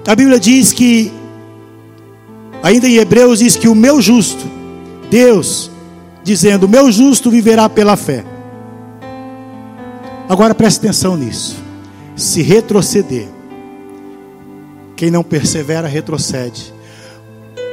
A 0.04 0.16
Bíblia 0.16 0.40
diz 0.40 0.72
que, 0.72 1.12
ainda 2.60 2.88
em 2.88 2.96
Hebreus, 2.96 3.38
diz 3.38 3.54
que 3.54 3.68
o 3.68 3.74
meu 3.76 4.02
justo, 4.02 4.44
Deus, 5.08 5.70
dizendo: 6.24 6.66
o 6.66 6.68
meu 6.68 6.90
justo 6.90 7.30
viverá 7.30 7.68
pela 7.68 7.96
fé. 7.96 8.24
Agora 10.28 10.52
preste 10.52 10.78
atenção 10.78 11.16
nisso. 11.16 11.62
Se 12.16 12.42
retroceder, 12.42 13.28
quem 14.96 15.08
não 15.08 15.22
persevera, 15.22 15.86
retrocede. 15.86 16.74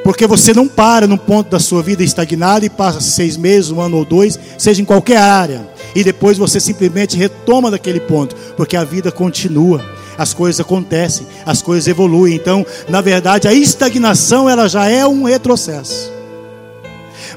Porque 0.10 0.26
você 0.26 0.56
não 0.56 0.68
para 0.68 1.06
num 1.06 1.20
ponto 1.20 1.52
da 1.52 1.60
sua 1.60 1.84
vida 1.84 2.04
estagnado 2.04 2.66
e 2.66 2.70
passa 2.70 3.00
seis 3.00 3.38
meses, 3.38 3.70
um 3.70 3.80
ano 3.80 3.98
ou 3.98 4.04
dois, 4.04 4.40
seja 4.58 4.82
em 4.82 4.86
qualquer 4.86 5.20
área, 5.20 5.70
e 5.94 6.04
depois 6.04 6.36
você 6.36 6.60
simplesmente 6.60 7.16
retoma 7.16 7.70
daquele 7.70 8.00
ponto, 8.00 8.36
porque 8.58 8.76
a 8.76 8.84
vida 8.84 9.12
continua, 9.12 9.86
as 10.18 10.34
coisas 10.34 10.60
acontecem, 10.60 11.28
as 11.46 11.62
coisas 11.62 11.88
evoluem. 11.88 12.34
Então, 12.34 12.66
na 12.90 13.02
verdade, 13.02 13.48
a 13.48 13.54
estagnação 13.54 14.50
ela 14.50 14.68
já 14.68 14.88
é 14.88 15.06
um 15.06 15.26
retrocesso. 15.26 16.12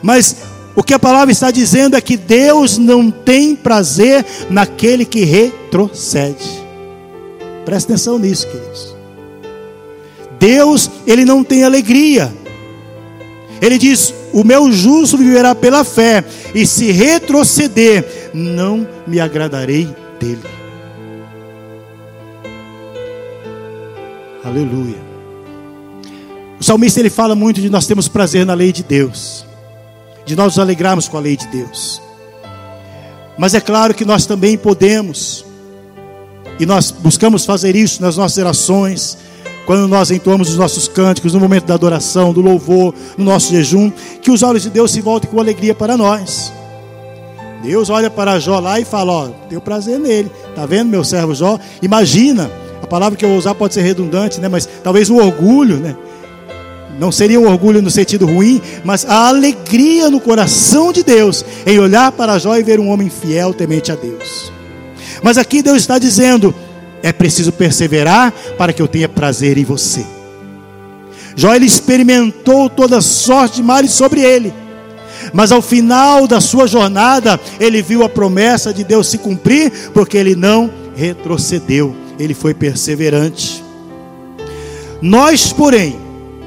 Mas 0.00 0.36
o 0.74 0.82
que 0.82 0.94
a 0.94 0.98
palavra 0.98 1.30
está 1.30 1.50
dizendo 1.50 1.94
é 1.94 2.00
que 2.00 2.16
Deus 2.16 2.78
não 2.78 3.10
tem 3.10 3.54
prazer 3.54 4.24
naquele 4.48 5.04
que 5.04 5.24
retrocede. 5.24 6.48
Presta 7.66 7.92
atenção 7.92 8.18
nisso, 8.18 8.46
queridos. 8.46 8.96
Deus, 10.40 10.90
ele 11.06 11.26
não 11.26 11.44
tem 11.44 11.64
alegria 11.64 12.32
ele 13.62 13.78
diz: 13.78 14.12
O 14.32 14.42
meu 14.42 14.72
justo 14.72 15.16
viverá 15.16 15.54
pela 15.54 15.84
fé, 15.84 16.24
e 16.52 16.66
se 16.66 16.90
retroceder, 16.90 18.30
não 18.34 18.86
me 19.06 19.20
agradarei 19.20 19.88
dele. 20.18 20.42
Aleluia. 24.44 24.98
O 26.58 26.64
salmista 26.64 26.98
ele 26.98 27.08
fala 27.08 27.36
muito 27.36 27.60
de 27.60 27.70
nós 27.70 27.86
temos 27.86 28.08
prazer 28.08 28.44
na 28.44 28.54
lei 28.54 28.72
de 28.72 28.82
Deus, 28.82 29.46
de 30.26 30.34
nós 30.34 30.46
nos 30.46 30.58
alegrarmos 30.58 31.06
com 31.06 31.16
a 31.16 31.20
lei 31.20 31.36
de 31.36 31.46
Deus. 31.46 32.02
Mas 33.38 33.54
é 33.54 33.60
claro 33.60 33.94
que 33.94 34.04
nós 34.04 34.26
também 34.26 34.58
podemos, 34.58 35.44
e 36.58 36.66
nós 36.66 36.90
buscamos 36.90 37.44
fazer 37.44 37.76
isso 37.76 38.02
nas 38.02 38.16
nossas 38.16 38.38
orações, 38.38 39.18
quando 39.66 39.86
nós 39.86 40.10
entoamos 40.10 40.50
os 40.50 40.56
nossos 40.56 40.88
cânticos, 40.88 41.34
no 41.34 41.40
momento 41.40 41.66
da 41.66 41.74
adoração, 41.74 42.32
do 42.32 42.40
louvor, 42.40 42.94
no 43.16 43.24
nosso 43.24 43.52
jejum, 43.52 43.92
que 44.20 44.30
os 44.30 44.42
olhos 44.42 44.62
de 44.62 44.70
Deus 44.70 44.90
se 44.90 45.00
voltem 45.00 45.30
com 45.30 45.38
alegria 45.38 45.74
para 45.74 45.96
nós. 45.96 46.52
Deus 47.62 47.88
olha 47.90 48.10
para 48.10 48.40
Jó 48.40 48.58
lá 48.58 48.80
e 48.80 48.84
fala: 48.84 49.12
Ó, 49.12 49.28
tenho 49.48 49.60
prazer 49.60 49.98
nele. 49.98 50.30
Está 50.48 50.66
vendo, 50.66 50.88
meu 50.88 51.04
servo 51.04 51.34
Jó? 51.34 51.58
Imagina, 51.80 52.50
a 52.82 52.86
palavra 52.86 53.16
que 53.16 53.24
eu 53.24 53.28
vou 53.28 53.38
usar 53.38 53.54
pode 53.54 53.74
ser 53.74 53.82
redundante, 53.82 54.40
né? 54.40 54.48
mas 54.48 54.68
talvez 54.82 55.08
o 55.08 55.16
orgulho, 55.16 55.76
né? 55.76 55.96
Não 56.98 57.10
seria 57.10 57.40
um 57.40 57.48
orgulho 57.48 57.80
no 57.80 57.90
sentido 57.90 58.26
ruim, 58.26 58.60
mas 58.84 59.06
a 59.06 59.28
alegria 59.28 60.10
no 60.10 60.20
coração 60.20 60.92
de 60.92 61.02
Deus 61.02 61.44
em 61.64 61.78
olhar 61.78 62.12
para 62.12 62.38
Jó 62.38 62.56
e 62.56 62.62
ver 62.62 62.78
um 62.78 62.90
homem 62.90 63.08
fiel, 63.08 63.54
temente 63.54 63.90
a 63.90 63.94
Deus. 63.94 64.52
Mas 65.22 65.38
aqui 65.38 65.62
Deus 65.62 65.78
está 65.78 65.98
dizendo: 65.98 66.54
é 67.02 67.12
preciso 67.12 67.52
perseverar 67.52 68.32
para 68.56 68.72
que 68.72 68.80
eu 68.80 68.88
tenha 68.88 69.08
prazer 69.08 69.58
em 69.58 69.64
você. 69.64 70.04
Jó 71.34 71.54
ele 71.54 71.66
experimentou 71.66 72.68
toda 72.68 73.00
sorte 73.00 73.56
de 73.56 73.62
males 73.62 73.92
sobre 73.92 74.20
ele. 74.20 74.52
Mas 75.32 75.52
ao 75.52 75.62
final 75.62 76.26
da 76.26 76.40
sua 76.40 76.66
jornada, 76.66 77.40
ele 77.60 77.80
viu 77.80 78.02
a 78.02 78.08
promessa 78.08 78.72
de 78.72 78.84
Deus 78.84 79.08
se 79.08 79.18
cumprir, 79.18 79.70
porque 79.94 80.16
ele 80.16 80.34
não 80.34 80.70
retrocedeu, 80.94 81.94
ele 82.18 82.34
foi 82.34 82.54
perseverante. 82.54 83.62
Nós, 85.00 85.52
porém, 85.52 85.96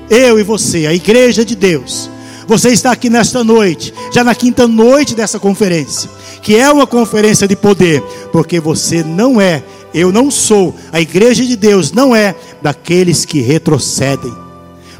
eu 0.09 0.39
e 0.39 0.43
você, 0.43 0.85
a 0.85 0.93
igreja 0.93 1.43
de 1.43 1.55
Deus, 1.55 2.09
você 2.47 2.69
está 2.69 2.91
aqui 2.91 3.09
nesta 3.09 3.43
noite, 3.43 3.93
já 4.13 4.23
na 4.23 4.35
quinta 4.35 4.67
noite 4.67 5.15
dessa 5.15 5.39
conferência, 5.39 6.09
que 6.41 6.55
é 6.55 6.71
uma 6.71 6.85
conferência 6.85 7.47
de 7.47 7.55
poder, 7.55 8.01
porque 8.31 8.59
você 8.59 9.03
não 9.03 9.41
é 9.41 9.63
eu 9.95 10.11
não 10.11 10.29
sou, 10.29 10.75
a 10.91 10.99
igreja 10.99 11.45
de 11.45 11.55
Deus 11.55 11.93
não 11.93 12.13
é 12.13 12.35
daqueles 12.61 13.23
que 13.23 13.39
retrocedem. 13.39 14.33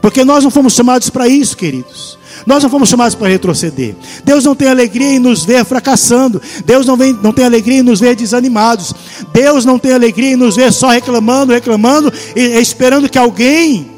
Porque 0.02 0.24
nós 0.24 0.42
não 0.42 0.50
fomos 0.50 0.74
chamados 0.74 1.10
para 1.10 1.28
isso, 1.28 1.58
queridos. 1.58 2.18
Nós 2.46 2.64
não 2.64 2.70
fomos 2.70 2.88
chamados 2.88 3.14
para 3.14 3.28
retroceder. 3.28 3.94
Deus 4.24 4.46
não 4.46 4.56
tem 4.56 4.70
alegria 4.70 5.12
em 5.14 5.20
nos 5.20 5.44
ver 5.44 5.66
fracassando. 5.66 6.42
Deus 6.66 6.86
não, 6.86 6.96
vem, 6.96 7.12
não 7.22 7.34
tem 7.34 7.44
alegria 7.44 7.80
em 7.80 7.84
nos 7.84 8.00
ver 8.00 8.16
desanimados. 8.16 8.94
Deus 9.34 9.66
não 9.66 9.78
tem 9.78 9.94
alegria 9.94 10.32
em 10.32 10.36
nos 10.38 10.56
ver 10.56 10.72
só 10.72 10.90
reclamando, 10.90 11.52
reclamando 11.52 12.14
e 12.36 12.42
esperando 12.60 13.10
que 13.10 13.18
alguém 13.18 13.95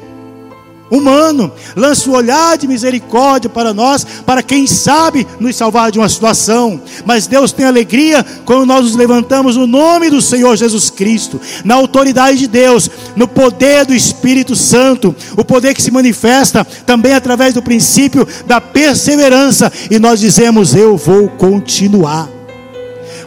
humano, 0.90 1.52
lança 1.76 2.08
o 2.08 2.14
olhar 2.14 2.56
de 2.56 2.66
misericórdia 2.66 3.50
para 3.50 3.74
nós, 3.74 4.04
para 4.24 4.42
quem 4.42 4.66
sabe 4.66 5.26
nos 5.38 5.56
salvar 5.56 5.90
de 5.90 5.98
uma 5.98 6.08
situação. 6.08 6.80
Mas 7.04 7.26
Deus 7.26 7.52
tem 7.52 7.66
alegria 7.66 8.24
quando 8.44 8.66
nós 8.66 8.84
nos 8.84 8.96
levantamos 8.96 9.56
no 9.56 9.66
nome 9.66 10.10
do 10.10 10.22
Senhor 10.22 10.56
Jesus 10.56 10.90
Cristo, 10.90 11.40
na 11.64 11.74
autoridade 11.74 12.38
de 12.38 12.46
Deus, 12.46 12.90
no 13.16 13.28
poder 13.28 13.84
do 13.84 13.94
Espírito 13.94 14.56
Santo, 14.56 15.14
o 15.36 15.44
poder 15.44 15.74
que 15.74 15.82
se 15.82 15.90
manifesta 15.90 16.64
também 16.86 17.14
através 17.14 17.54
do 17.54 17.62
princípio 17.62 18.26
da 18.46 18.60
perseverança, 18.60 19.70
e 19.90 19.98
nós 19.98 20.20
dizemos: 20.20 20.74
Eu 20.74 20.96
vou 20.96 21.28
continuar, 21.28 22.28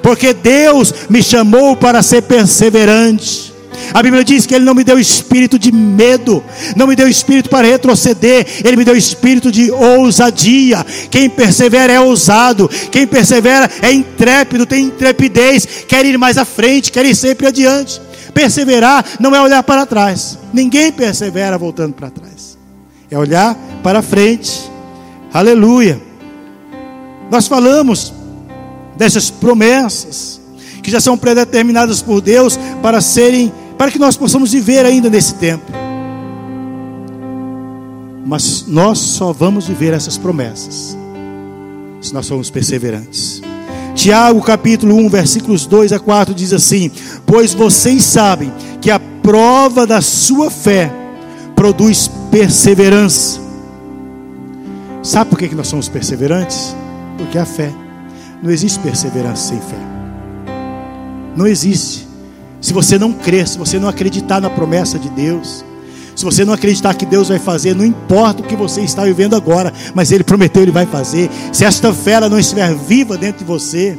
porque 0.02 0.34
Deus 0.34 0.94
me 1.10 1.22
chamou 1.22 1.76
para 1.76 2.02
ser 2.02 2.24
perseverante. 2.24 3.51
A 3.94 4.02
Bíblia 4.02 4.24
diz 4.24 4.46
que 4.46 4.56
Ele 4.56 4.66
não 4.66 4.74
me 4.74 4.84
deu 4.84 5.00
espírito 5.00 5.58
de 5.58 5.72
medo, 5.72 6.44
não 6.76 6.88
me 6.88 6.96
deu 6.96 7.08
espírito 7.08 7.50
para 7.50 7.68
retroceder, 7.68 8.46
Ele 8.64 8.78
me 8.78 8.86
deu 8.86 8.96
espírito 8.96 9.52
de 9.52 9.72
ousadia. 9.72 10.86
Quem 11.10 11.30
persevera 11.30 11.94
é 11.94 12.00
ousado, 12.00 12.70
quem 12.92 13.08
persevera 13.08 13.70
é 13.82 13.92
intrépido, 13.92 14.66
tem 14.66 14.86
intrepidez, 14.86 15.68
quer 15.88 16.06
ir 16.06 16.18
mais 16.18 16.38
à 16.38 16.46
frente, 16.46 16.92
quer 16.92 17.06
ir 17.06 17.16
sempre 17.16 17.48
adiante. 17.48 18.02
Perseverar 18.34 19.06
não 19.20 19.36
é 19.36 19.42
olhar 19.42 19.62
para 19.64 19.86
trás, 19.86 20.38
ninguém 20.54 20.92
persevera 20.92 21.58
voltando 21.58 21.94
para 21.94 22.10
trás, 22.10 22.58
é 23.10 23.18
olhar 23.18 23.58
para 23.84 24.02
frente. 24.02 24.72
Aleluia. 25.34 26.02
Nós 27.30 27.48
falamos 27.48 28.14
dessas 28.98 29.30
promessas 29.30 30.42
que 30.82 30.92
já 30.92 31.00
são 31.00 31.18
predeterminadas 31.18 32.02
por 32.02 32.22
Deus 32.22 32.60
para 32.82 33.02
serem, 33.02 33.52
para 33.82 33.90
que 33.90 33.98
nós 33.98 34.16
possamos 34.16 34.52
viver 34.52 34.86
ainda 34.86 35.10
nesse 35.10 35.34
tempo. 35.34 35.66
Mas 38.24 38.64
nós 38.68 39.00
só 39.00 39.34
vamos 39.34 39.68
viver 39.68 39.92
essas 39.92 40.20
promessas 40.20 40.96
se 42.00 42.14
nós 42.14 42.30
formos 42.30 42.52
perseverantes. 42.52 43.42
Tiago 43.96 44.40
capítulo 44.44 44.96
1, 44.98 45.10
versículos 45.10 45.66
2 45.66 45.94
a 45.94 46.00
4 46.00 46.32
diz 46.36 46.54
assim: 46.54 46.92
Pois 47.26 47.56
vocês 47.56 48.04
sabem 48.04 48.54
que 48.80 48.92
a 48.92 49.00
prova 49.00 49.88
da 49.88 50.00
sua 50.00 50.52
fé 50.52 50.94
produz 51.56 52.08
perseverança. 52.30 53.40
Sabe 55.02 55.32
por 55.32 55.40
que 55.40 55.56
nós 55.56 55.68
somos 55.68 55.90
perseverantes? 55.90 56.76
Porque 57.18 57.36
a 57.36 57.46
fé. 57.48 57.74
Não 58.44 58.52
existe 58.52 58.80
perseverança 58.80 59.50
sem 59.50 59.60
fé. 59.60 59.80
Não 61.36 61.48
existe. 61.48 62.11
Se 62.62 62.72
você 62.72 62.98
não 63.00 63.12
crer, 63.12 63.48
se 63.48 63.58
você 63.58 63.80
não 63.80 63.90
acreditar 63.90 64.40
na 64.40 64.50
promessa 64.50 65.00
de 65.00 65.10
Deus, 65.10 65.66
se 66.16 66.24
você 66.24 66.46
não 66.46 66.54
acreditar 66.54 66.94
que 66.94 67.06
Deus 67.06 67.30
vai 67.30 67.40
fazer, 67.40 67.76
não 67.76 67.84
importa 67.84 68.44
o 68.44 68.46
que 68.46 68.56
você 68.56 68.82
está 68.82 69.04
vivendo 69.04 69.36
agora, 69.36 69.74
mas 69.96 70.12
Ele 70.12 70.24
prometeu, 70.24 70.62
Ele 70.62 70.72
vai 70.72 70.86
fazer. 70.86 71.30
Se 71.52 71.66
esta 71.66 71.92
fé 71.92 72.20
não 72.30 72.38
estiver 72.38 72.74
viva 72.76 73.18
dentro 73.18 73.40
de 73.40 73.46
você, 73.46 73.98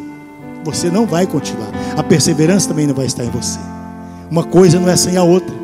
você 0.62 0.88
não 0.88 1.04
vai 1.04 1.26
continuar. 1.26 1.68
A 1.96 2.02
perseverança 2.02 2.68
também 2.68 2.86
não 2.86 2.94
vai 2.94 3.06
estar 3.06 3.24
em 3.24 3.30
você. 3.30 3.58
Uma 4.30 4.44
coisa 4.44 4.78
não 4.78 4.88
é 4.88 4.96
sem 4.96 5.16
a 5.16 5.24
outra, 5.24 5.54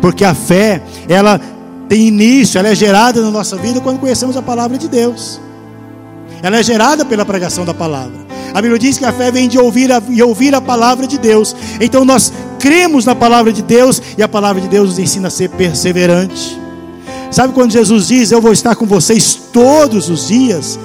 porque 0.00 0.24
a 0.24 0.34
fé, 0.34 0.82
ela 1.08 1.40
tem 1.88 2.08
início, 2.08 2.58
ela 2.58 2.68
é 2.68 2.74
gerada 2.74 3.22
na 3.22 3.30
nossa 3.30 3.56
vida 3.56 3.80
quando 3.80 4.00
conhecemos 4.00 4.36
a 4.36 4.42
palavra 4.42 4.76
de 4.76 4.88
Deus. 4.88 5.40
Ela 6.42 6.58
é 6.58 6.62
gerada 6.62 7.04
pela 7.04 7.24
pregação 7.24 7.64
da 7.64 7.74
palavra. 7.74 8.19
A 8.52 8.60
Bíblia 8.60 8.78
diz 8.78 8.98
que 8.98 9.04
a 9.04 9.12
fé 9.12 9.30
vem 9.30 9.48
de 9.48 9.58
ouvir 9.58 9.92
a, 9.92 10.02
e 10.08 10.22
ouvir 10.22 10.54
a 10.54 10.60
palavra 10.60 11.06
de 11.06 11.18
Deus. 11.18 11.54
Então 11.80 12.04
nós 12.04 12.32
cremos 12.58 13.04
na 13.04 13.14
palavra 13.14 13.52
de 13.52 13.62
Deus 13.62 14.02
e 14.16 14.22
a 14.22 14.28
palavra 14.28 14.60
de 14.60 14.68
Deus 14.68 14.90
nos 14.90 14.98
ensina 14.98 15.28
a 15.28 15.30
ser 15.30 15.48
perseverante. 15.50 16.58
Sabe 17.30 17.52
quando 17.52 17.72
Jesus 17.72 18.08
diz: 18.08 18.32
Eu 18.32 18.40
vou 18.40 18.52
estar 18.52 18.74
com 18.74 18.86
vocês 18.86 19.34
todos 19.52 20.08
os 20.08 20.28
dias? 20.28 20.78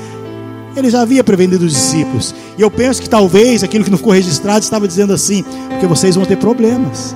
Ele 0.75 0.89
já 0.89 1.01
havia 1.01 1.23
prevenido 1.23 1.65
os 1.65 1.73
discípulos. 1.73 2.35
E 2.57 2.61
eu 2.61 2.69
penso 2.69 3.01
que 3.01 3.09
talvez 3.09 3.63
aquilo 3.63 3.83
que 3.83 3.89
não 3.89 3.97
ficou 3.97 4.13
registrado 4.13 4.59
estava 4.59 4.87
dizendo 4.87 5.13
assim: 5.13 5.43
porque 5.69 5.87
vocês 5.87 6.15
vão 6.15 6.25
ter 6.25 6.37
problemas, 6.37 7.15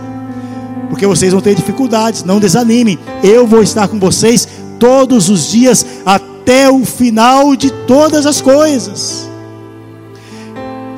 porque 0.89 1.06
vocês 1.06 1.32
vão 1.32 1.41
ter 1.41 1.56
dificuldades. 1.56 2.24
Não 2.24 2.39
desanimem, 2.39 2.98
eu 3.24 3.46
vou 3.46 3.62
estar 3.62 3.88
com 3.88 4.00
vocês 4.00 4.48
todos 4.79 5.29
os 5.29 5.51
dias 5.51 5.86
até 6.06 6.70
o 6.70 6.86
final 6.86 7.56
de 7.56 7.70
todas 7.70 8.25
as 8.25 8.41
coisas. 8.41 9.29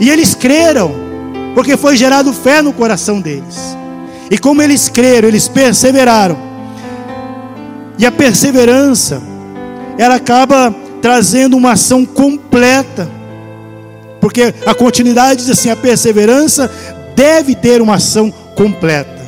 E 0.01 0.09
eles 0.09 0.33
creram, 0.33 0.95
porque 1.53 1.77
foi 1.77 1.95
gerado 1.95 2.33
fé 2.33 2.59
no 2.63 2.73
coração 2.73 3.21
deles. 3.21 3.77
E 4.31 4.37
como 4.37 4.59
eles 4.63 4.89
creram, 4.89 5.27
eles 5.27 5.47
perseveraram. 5.47 6.35
E 7.99 8.05
a 8.05 8.11
perseverança, 8.11 9.21
ela 9.99 10.15
acaba 10.15 10.73
trazendo 11.03 11.55
uma 11.55 11.73
ação 11.73 12.03
completa. 12.03 13.07
Porque 14.19 14.51
a 14.65 14.73
continuidade 14.73 15.41
diz 15.41 15.51
assim: 15.51 15.69
a 15.69 15.75
perseverança 15.75 16.71
deve 17.15 17.53
ter 17.53 17.79
uma 17.79 17.95
ação 17.95 18.31
completa. 18.55 19.21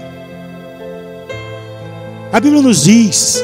A 2.31 2.39
Bíblia 2.39 2.63
nos 2.63 2.83
diz 2.83 3.43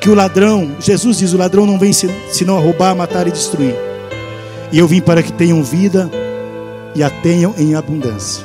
que 0.00 0.10
o 0.10 0.14
ladrão, 0.14 0.74
Jesus 0.80 1.18
diz: 1.18 1.32
o 1.34 1.38
ladrão 1.38 1.66
não 1.66 1.78
vem 1.78 1.92
senão 1.92 2.56
a 2.56 2.60
roubar, 2.60 2.96
matar 2.96 3.28
e 3.28 3.30
destruir. 3.30 3.76
E 4.72 4.78
eu 4.78 4.86
vim 4.86 5.00
para 5.00 5.22
que 5.22 5.32
tenham 5.32 5.62
vida 5.62 6.10
e 6.94 7.02
a 7.02 7.10
tenham 7.10 7.54
em 7.56 7.74
abundância. 7.74 8.44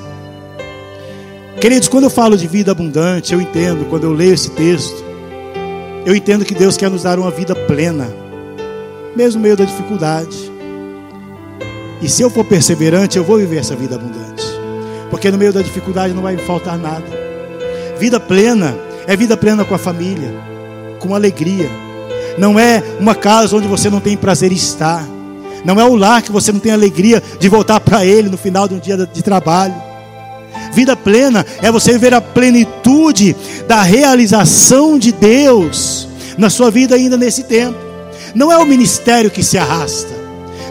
Queridos, 1.59 1.87
quando 1.87 2.05
eu 2.05 2.09
falo 2.09 2.37
de 2.37 2.47
vida 2.47 2.71
abundante, 2.71 3.33
eu 3.33 3.41
entendo, 3.41 3.85
quando 3.89 4.03
eu 4.03 4.13
leio 4.13 4.33
esse 4.33 4.49
texto, 4.51 5.03
eu 6.05 6.15
entendo 6.15 6.43
que 6.43 6.55
Deus 6.55 6.75
quer 6.75 6.89
nos 6.89 7.03
dar 7.03 7.19
uma 7.19 7.29
vida 7.29 7.55
plena, 7.55 8.09
mesmo 9.15 9.39
no 9.39 9.43
meio 9.43 9.55
da 9.55 9.63
dificuldade. 9.63 10.51
E 12.01 12.09
se 12.09 12.21
eu 12.21 12.29
for 12.29 12.43
perseverante, 12.43 13.17
eu 13.17 13.23
vou 13.23 13.37
viver 13.37 13.57
essa 13.57 13.75
vida 13.75 13.95
abundante, 13.95 14.43
porque 15.09 15.29
no 15.29 15.37
meio 15.37 15.53
da 15.53 15.61
dificuldade 15.61 16.13
não 16.13 16.23
vai 16.23 16.35
me 16.35 16.41
faltar 16.41 16.77
nada. 16.77 17.05
Vida 17.99 18.19
plena 18.19 18.75
é 19.05 19.15
vida 19.15 19.37
plena 19.37 19.63
com 19.63 19.75
a 19.75 19.77
família, 19.77 20.33
com 20.99 21.13
alegria. 21.13 21.69
Não 22.37 22.59
é 22.59 22.83
uma 22.99 23.13
casa 23.13 23.55
onde 23.55 23.67
você 23.67 23.89
não 23.89 23.99
tem 23.99 24.17
prazer 24.17 24.51
em 24.51 24.55
estar 24.55 25.07
não 25.63 25.79
é 25.79 25.85
o 25.85 25.95
lar 25.95 26.21
que 26.21 26.31
você 26.31 26.51
não 26.51 26.59
tem 26.59 26.71
alegria 26.71 27.21
de 27.39 27.49
voltar 27.49 27.79
para 27.79 28.05
ele 28.05 28.29
no 28.29 28.37
final 28.37 28.67
de 28.67 28.75
um 28.75 28.79
dia 28.79 28.97
de 28.97 29.21
trabalho. 29.21 29.75
Vida 30.73 30.95
plena 30.95 31.45
é 31.61 31.71
você 31.71 31.97
ver 31.97 32.13
a 32.13 32.21
plenitude 32.21 33.35
da 33.67 33.81
realização 33.81 34.97
de 34.97 35.11
Deus 35.11 36.07
na 36.37 36.49
sua 36.49 36.71
vida 36.71 36.95
ainda 36.95 37.17
nesse 37.17 37.43
tempo. 37.43 37.77
Não 38.33 38.51
é 38.51 38.57
o 38.57 38.65
ministério 38.65 39.29
que 39.29 39.43
se 39.43 39.57
arrasta. 39.57 40.21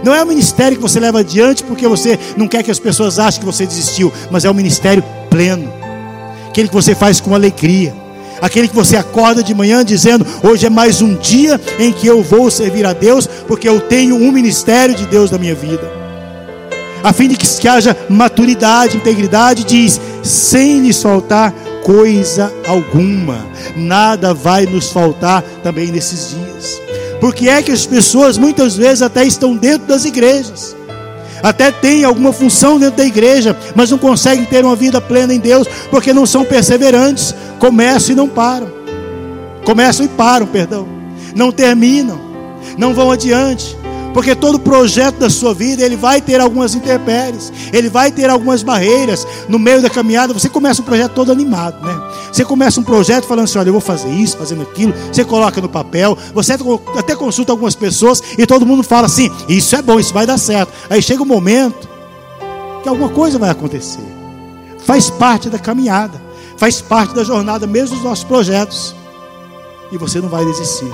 Não 0.02 0.14
é 0.14 0.22
o 0.22 0.26
ministério 0.26 0.76
que 0.76 0.82
você 0.82 0.98
leva 0.98 1.20
adiante 1.20 1.62
porque 1.62 1.86
você 1.86 2.18
não 2.36 2.48
quer 2.48 2.62
que 2.62 2.70
as 2.70 2.78
pessoas 2.78 3.18
achem 3.18 3.40
que 3.40 3.46
você 3.46 3.66
desistiu, 3.66 4.10
mas 4.30 4.44
é 4.44 4.50
o 4.50 4.54
ministério 4.54 5.04
pleno. 5.28 5.70
Aquele 6.48 6.68
que 6.68 6.74
você 6.74 6.94
faz 6.94 7.20
com 7.20 7.34
alegria 7.34 7.94
aquele 8.40 8.68
que 8.68 8.74
você 8.74 8.96
acorda 8.96 9.42
de 9.42 9.54
manhã 9.54 9.84
dizendo: 9.84 10.26
Hoje 10.42 10.66
é 10.66 10.70
mais 10.70 11.00
um 11.02 11.14
dia 11.14 11.60
em 11.78 11.92
que 11.92 12.06
eu 12.06 12.22
vou 12.22 12.50
servir 12.50 12.86
a 12.86 12.92
Deus, 12.92 13.26
porque 13.46 13.68
eu 13.68 13.80
tenho 13.80 14.16
um 14.16 14.32
ministério 14.32 14.94
de 14.94 15.06
Deus 15.06 15.30
na 15.30 15.38
minha 15.38 15.54
vida. 15.54 16.00
A 17.02 17.12
fim 17.12 17.28
de 17.28 17.36
que, 17.36 17.46
que 17.46 17.68
haja 17.68 17.96
maturidade, 18.08 18.96
integridade, 18.96 19.64
diz: 19.64 20.00
sem 20.22 20.80
lhes 20.80 21.02
faltar 21.02 21.52
coisa 21.82 22.52
alguma, 22.66 23.46
nada 23.74 24.34
vai 24.34 24.66
nos 24.66 24.90
faltar 24.90 25.42
também 25.62 25.90
nesses 25.90 26.30
dias. 26.30 26.80
Porque 27.20 27.48
é 27.48 27.62
que 27.62 27.72
as 27.72 27.84
pessoas 27.86 28.38
muitas 28.38 28.76
vezes 28.76 29.02
até 29.02 29.24
estão 29.24 29.56
dentro 29.56 29.86
das 29.86 30.04
igrejas, 30.04 30.76
até 31.42 31.70
têm 31.70 32.04
alguma 32.04 32.32
função 32.32 32.78
dentro 32.78 32.96
da 32.96 33.04
igreja, 33.04 33.56
mas 33.74 33.90
não 33.90 33.98
conseguem 33.98 34.44
ter 34.44 34.64
uma 34.64 34.76
vida 34.76 35.00
plena 35.00 35.34
em 35.34 35.40
Deus, 35.40 35.66
porque 35.90 36.12
não 36.12 36.26
são 36.26 36.44
perseverantes, 36.44 37.34
começam 37.58 38.12
e 38.12 38.16
não 38.16 38.28
param. 38.28 38.70
Começam 39.64 40.04
e 40.06 40.08
param, 40.08 40.46
perdão. 40.46 40.88
Não 41.34 41.52
terminam, 41.52 42.20
não 42.76 42.94
vão 42.94 43.10
adiante. 43.10 43.76
Porque 44.12 44.34
todo 44.34 44.58
projeto 44.58 45.18
da 45.18 45.30
sua 45.30 45.54
vida, 45.54 45.84
ele 45.84 45.96
vai 45.96 46.20
ter 46.20 46.40
algumas 46.40 46.74
intempéries, 46.74 47.52
ele 47.72 47.88
vai 47.88 48.10
ter 48.10 48.28
algumas 48.28 48.62
barreiras 48.62 49.26
no 49.48 49.58
meio 49.58 49.80
da 49.80 49.88
caminhada. 49.88 50.32
Você 50.34 50.48
começa 50.48 50.82
um 50.82 50.84
projeto 50.84 51.12
todo 51.12 51.30
animado, 51.30 51.84
né? 51.84 51.96
Você 52.32 52.44
começa 52.44 52.80
um 52.80 52.82
projeto 52.82 53.26
falando 53.26 53.44
assim: 53.44 53.58
olha, 53.58 53.68
eu 53.68 53.72
vou 53.72 53.80
fazer 53.80 54.10
isso, 54.10 54.36
fazendo 54.36 54.62
aquilo. 54.62 54.92
Você 55.12 55.24
coloca 55.24 55.60
no 55.60 55.68
papel, 55.68 56.18
você 56.34 56.54
até 56.96 57.14
consulta 57.14 57.52
algumas 57.52 57.76
pessoas 57.76 58.22
e 58.36 58.46
todo 58.46 58.66
mundo 58.66 58.82
fala 58.82 59.06
assim: 59.06 59.30
isso 59.48 59.76
é 59.76 59.82
bom, 59.82 60.00
isso 60.00 60.12
vai 60.12 60.26
dar 60.26 60.38
certo. 60.38 60.72
Aí 60.88 61.00
chega 61.00 61.22
um 61.22 61.26
momento 61.26 61.88
que 62.82 62.88
alguma 62.88 63.10
coisa 63.10 63.38
vai 63.38 63.50
acontecer, 63.50 64.04
faz 64.84 65.08
parte 65.08 65.48
da 65.48 65.58
caminhada 65.58 66.30
faz 66.60 66.82
parte 66.82 67.14
da 67.14 67.24
jornada, 67.24 67.66
mesmo 67.66 67.96
dos 67.96 68.04
nossos 68.04 68.22
projetos. 68.22 68.94
E 69.90 69.96
você 69.96 70.20
não 70.20 70.28
vai 70.28 70.44
desistir. 70.44 70.92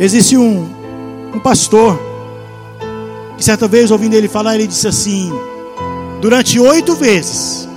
Existe 0.00 0.36
um, 0.36 0.68
um 1.34 1.40
pastor, 1.40 1.98
que 3.36 3.44
certa 3.44 3.66
vez 3.66 3.90
ouvindo 3.90 4.14
ele 4.14 4.28
falar, 4.28 4.54
ele 4.54 4.66
disse 4.66 4.86
assim: 4.86 5.32
durante 6.20 6.58
oito 6.60 6.94
vezes 6.94 7.68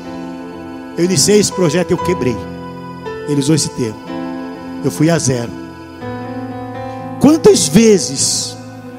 eu 0.97 1.05
iniciei 1.05 1.39
esse 1.39 1.51
projeto 1.51 1.91
e 1.91 1.93
eu 1.93 1.97
quebrei. 1.97 2.35
Ele 3.27 3.39
usou 3.39 3.55
esse 3.55 3.69
termo. 3.69 3.99
Eu 4.83 4.89
fui 4.89 5.09
a 5.09 5.19
zero. 5.19 5.51
Quantas 7.19 7.67
vezes 7.67 8.55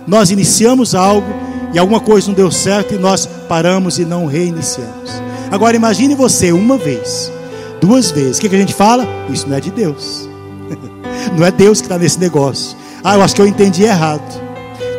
nós 0.06 0.30
iniciamos 0.30 0.94
algo 0.94 1.26
e 1.72 1.78
alguma 1.78 2.00
coisa 2.00 2.28
não 2.28 2.34
deu 2.34 2.50
certo 2.50 2.94
e 2.94 2.98
nós 2.98 3.26
paramos 3.48 3.98
e 3.98 4.04
não 4.04 4.26
reiniciamos? 4.26 5.10
Agora 5.50 5.76
imagine 5.76 6.14
você 6.14 6.52
uma 6.52 6.76
vez, 6.76 7.32
duas 7.80 8.10
vezes. 8.10 8.38
O 8.38 8.40
que, 8.40 8.48
que 8.48 8.56
a 8.56 8.58
gente 8.58 8.74
fala? 8.74 9.06
Isso 9.30 9.48
não 9.48 9.56
é 9.56 9.60
de 9.60 9.70
Deus. 9.70 10.28
Não 11.36 11.44
é 11.44 11.50
Deus 11.50 11.80
que 11.80 11.86
está 11.86 11.98
nesse 11.98 12.18
negócio. 12.18 12.76
Ah, 13.02 13.14
eu 13.14 13.22
acho 13.22 13.34
que 13.34 13.40
eu 13.40 13.46
entendi 13.46 13.84
errado. 13.84 14.47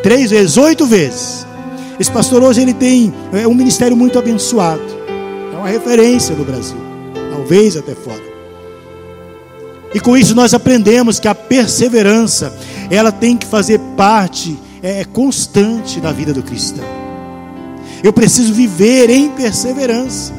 Três 0.02 0.32
vezes, 0.32 0.58
oito 0.58 0.86
vezes. 0.86 1.46
Esse 2.00 2.12
pastor 2.12 2.42
hoje 2.42 2.62
ele 2.62 2.74
tem 2.74 3.14
é, 3.34 3.46
um 3.48 3.54
ministério 3.54 3.96
muito 3.96 4.18
abençoado. 4.18 4.82
uma 5.58 5.68
referência 5.68 6.34
no 6.36 6.46
Brasil, 6.46 6.78
talvez 7.32 7.76
até 7.76 7.94
fora. 7.94 8.24
E 9.94 10.00
com 10.00 10.16
isso 10.16 10.34
nós 10.34 10.54
aprendemos 10.54 11.20
que 11.20 11.28
a 11.28 11.36
perseverança, 11.36 12.54
ela 12.90 13.12
tem 13.12 13.36
que 13.36 13.46
fazer 13.46 13.80
parte, 13.98 14.58
é, 14.82 15.02
é 15.02 15.06
constante 15.06 16.00
da 16.00 16.12
vida 16.12 16.32
do 16.32 16.44
cristão. 16.44 16.86
Eu 18.02 18.14
preciso 18.14 18.54
viver 18.54 19.10
em 19.10 19.30
perseverança. 19.30 20.34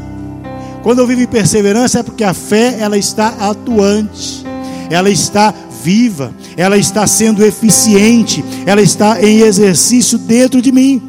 Quando 0.82 1.00
eu 1.00 1.06
vivo 1.06 1.20
em 1.20 1.26
perseverança 1.26 1.98
é 1.98 2.02
porque 2.02 2.24
a 2.24 2.32
fé 2.32 2.76
ela 2.80 2.96
está 2.96 3.28
atuante, 3.38 4.42
ela 4.88 5.10
está 5.10 5.52
viva, 5.82 6.34
ela 6.56 6.76
está 6.76 7.06
sendo 7.06 7.44
eficiente, 7.44 8.44
ela 8.66 8.82
está 8.82 9.22
em 9.22 9.40
exercício 9.40 10.18
dentro 10.18 10.60
de 10.60 10.70
mim. 10.70 11.02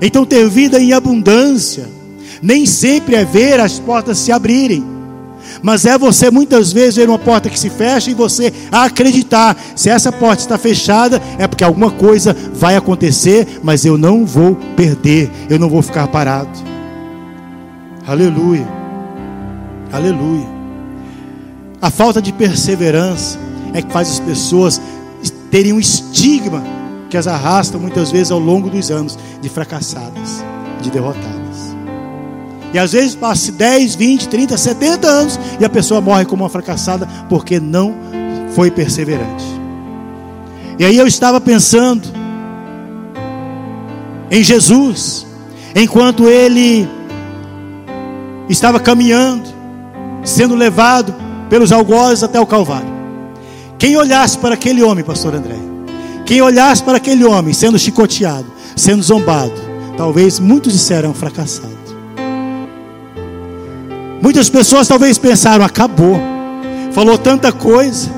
Então, 0.00 0.24
ter 0.24 0.48
vida 0.48 0.80
em 0.80 0.92
abundância, 0.92 1.88
nem 2.42 2.66
sempre 2.66 3.14
é 3.14 3.24
ver 3.24 3.60
as 3.60 3.78
portas 3.78 4.18
se 4.18 4.32
abrirem, 4.32 4.84
mas 5.62 5.84
é 5.84 5.98
você 5.98 6.30
muitas 6.30 6.72
vezes 6.72 6.96
ver 6.96 7.08
uma 7.08 7.18
porta 7.18 7.50
que 7.50 7.58
se 7.58 7.68
fecha 7.68 8.10
e 8.10 8.14
você 8.14 8.52
acreditar: 8.70 9.56
se 9.74 9.90
essa 9.90 10.10
porta 10.10 10.42
está 10.42 10.56
fechada, 10.56 11.20
é 11.38 11.46
porque 11.46 11.64
alguma 11.64 11.90
coisa 11.90 12.34
vai 12.54 12.76
acontecer, 12.76 13.60
mas 13.62 13.84
eu 13.84 13.98
não 13.98 14.24
vou 14.24 14.56
perder, 14.76 15.30
eu 15.50 15.58
não 15.58 15.68
vou 15.68 15.82
ficar 15.82 16.06
parado. 16.08 16.50
Aleluia, 18.06 18.66
aleluia. 19.92 20.61
A 21.82 21.90
falta 21.90 22.22
de 22.22 22.32
perseverança 22.32 23.36
é 23.74 23.82
que 23.82 23.92
faz 23.92 24.08
as 24.08 24.20
pessoas 24.20 24.80
terem 25.50 25.72
um 25.72 25.80
estigma 25.80 26.62
que 27.10 27.16
as 27.16 27.26
arrasta 27.26 27.76
muitas 27.76 28.12
vezes 28.12 28.30
ao 28.30 28.38
longo 28.38 28.70
dos 28.70 28.88
anos 28.88 29.18
de 29.40 29.48
fracassadas, 29.48 30.44
de 30.80 30.92
derrotadas. 30.92 31.74
E 32.72 32.78
às 32.78 32.92
vezes 32.92 33.16
passa 33.16 33.50
10, 33.50 33.96
20, 33.96 34.28
30, 34.28 34.56
70 34.56 35.08
anos 35.08 35.40
e 35.58 35.64
a 35.64 35.68
pessoa 35.68 36.00
morre 36.00 36.24
como 36.24 36.44
uma 36.44 36.48
fracassada 36.48 37.04
porque 37.28 37.58
não 37.58 37.96
foi 38.54 38.70
perseverante. 38.70 39.44
E 40.78 40.84
aí 40.84 40.96
eu 40.96 41.06
estava 41.08 41.40
pensando 41.40 42.08
em 44.30 44.42
Jesus, 44.44 45.26
enquanto 45.74 46.28
ele 46.28 46.88
estava 48.48 48.78
caminhando, 48.78 49.50
sendo 50.24 50.54
levado 50.54 51.21
pelos 51.52 51.70
algozes 51.70 52.22
até 52.22 52.40
o 52.40 52.46
Calvário. 52.46 52.88
Quem 53.78 53.94
olhasse 53.94 54.38
para 54.38 54.54
aquele 54.54 54.82
homem, 54.82 55.04
pastor 55.04 55.34
André, 55.34 55.56
quem 56.24 56.40
olhasse 56.40 56.82
para 56.82 56.96
aquele 56.96 57.26
homem 57.26 57.52
sendo 57.52 57.78
chicoteado, 57.78 58.46
sendo 58.74 59.02
zombado, 59.02 59.52
talvez 59.94 60.40
muitos 60.40 60.72
disseram 60.72 61.12
fracassado. 61.12 61.76
Muitas 64.22 64.48
pessoas 64.48 64.88
talvez 64.88 65.18
pensaram, 65.18 65.62
acabou. 65.62 66.18
Falou 66.92 67.18
tanta 67.18 67.52
coisa. 67.52 68.08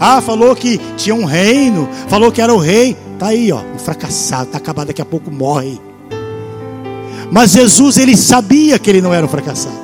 Ah, 0.00 0.20
falou 0.20 0.56
que 0.56 0.80
tinha 0.96 1.14
um 1.14 1.24
reino, 1.24 1.88
falou 2.08 2.32
que 2.32 2.42
era 2.42 2.52
o 2.52 2.58
rei. 2.58 2.96
Tá 3.20 3.28
aí, 3.28 3.52
ó, 3.52 3.60
um 3.72 3.78
fracassado, 3.78 4.50
tá 4.50 4.58
acabado, 4.58 4.88
daqui 4.88 5.00
a 5.00 5.04
pouco 5.04 5.30
morre. 5.30 5.80
Mas 7.30 7.52
Jesus, 7.52 7.98
ele 7.98 8.16
sabia 8.16 8.80
que 8.80 8.90
ele 8.90 9.00
não 9.00 9.14
era 9.14 9.24
um 9.24 9.28
fracassado. 9.28 9.80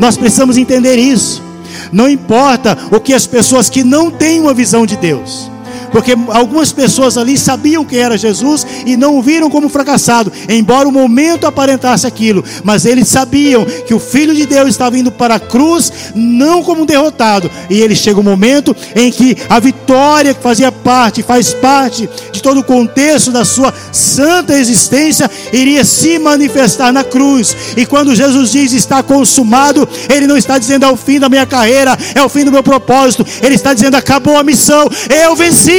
Nós 0.00 0.16
precisamos 0.16 0.56
entender 0.56 0.96
isso. 0.96 1.46
Não 1.92 2.08
importa 2.08 2.76
o 2.90 3.00
que 3.00 3.14
as 3.14 3.26
pessoas 3.26 3.70
que 3.70 3.84
não 3.84 4.10
têm 4.10 4.40
uma 4.40 4.54
visão 4.54 4.84
de 4.84 4.96
Deus, 4.96 5.50
porque 5.90 6.14
algumas 6.28 6.72
pessoas 6.72 7.16
ali 7.16 7.38
sabiam 7.38 7.84
quem 7.84 7.98
era 7.98 8.18
Jesus 8.18 8.66
e 8.86 8.96
não 8.96 9.16
o 9.16 9.22
viram 9.22 9.50
como 9.50 9.68
fracassado, 9.68 10.32
embora 10.48 10.88
o 10.88 10.92
momento 10.92 11.46
aparentasse 11.46 12.06
aquilo, 12.06 12.44
mas 12.62 12.84
eles 12.84 13.08
sabiam 13.08 13.64
que 13.64 13.94
o 13.94 13.98
Filho 13.98 14.34
de 14.34 14.46
Deus 14.46 14.68
estava 14.68 14.98
indo 14.98 15.10
para 15.10 15.36
a 15.36 15.40
cruz, 15.40 15.92
não 16.14 16.62
como 16.62 16.82
um 16.82 16.86
derrotado, 16.86 17.50
e 17.68 17.80
ele 17.80 17.94
chega 17.94 18.18
o 18.18 18.20
um 18.20 18.24
momento 18.24 18.74
em 18.94 19.10
que 19.10 19.36
a 19.48 19.58
vitória 19.58 20.34
que 20.34 20.42
fazia 20.42 20.70
parte, 20.70 21.22
faz 21.22 21.52
parte 21.52 22.08
de 22.32 22.42
todo 22.42 22.60
o 22.60 22.64
contexto 22.64 23.30
da 23.30 23.44
sua 23.44 23.72
santa 23.92 24.58
existência, 24.58 25.30
iria 25.52 25.84
se 25.84 26.18
manifestar 26.18 26.92
na 26.92 27.04
cruz, 27.04 27.56
e 27.76 27.86
quando 27.86 28.14
Jesus 28.14 28.52
diz 28.52 28.72
está 28.72 29.02
consumado, 29.02 29.88
ele 30.08 30.26
não 30.26 30.36
está 30.36 30.58
dizendo 30.58 30.84
é 30.84 30.90
o 30.90 30.96
fim 30.96 31.18
da 31.18 31.28
minha 31.28 31.46
carreira, 31.46 31.96
é 32.14 32.22
o 32.22 32.28
fim 32.28 32.44
do 32.44 32.52
meu 32.52 32.62
propósito, 32.62 33.26
ele 33.42 33.54
está 33.54 33.74
dizendo 33.74 33.96
acabou 33.96 34.36
a 34.36 34.42
missão, 34.42 34.88
eu 35.08 35.34
venci 35.34 35.77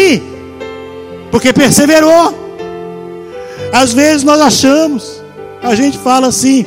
porque 1.31 1.53
perseverou. 1.53 2.33
Às 3.71 3.93
vezes 3.93 4.23
nós 4.23 4.41
achamos, 4.41 5.21
a 5.61 5.75
gente 5.75 5.97
fala 5.97 6.27
assim: 6.27 6.65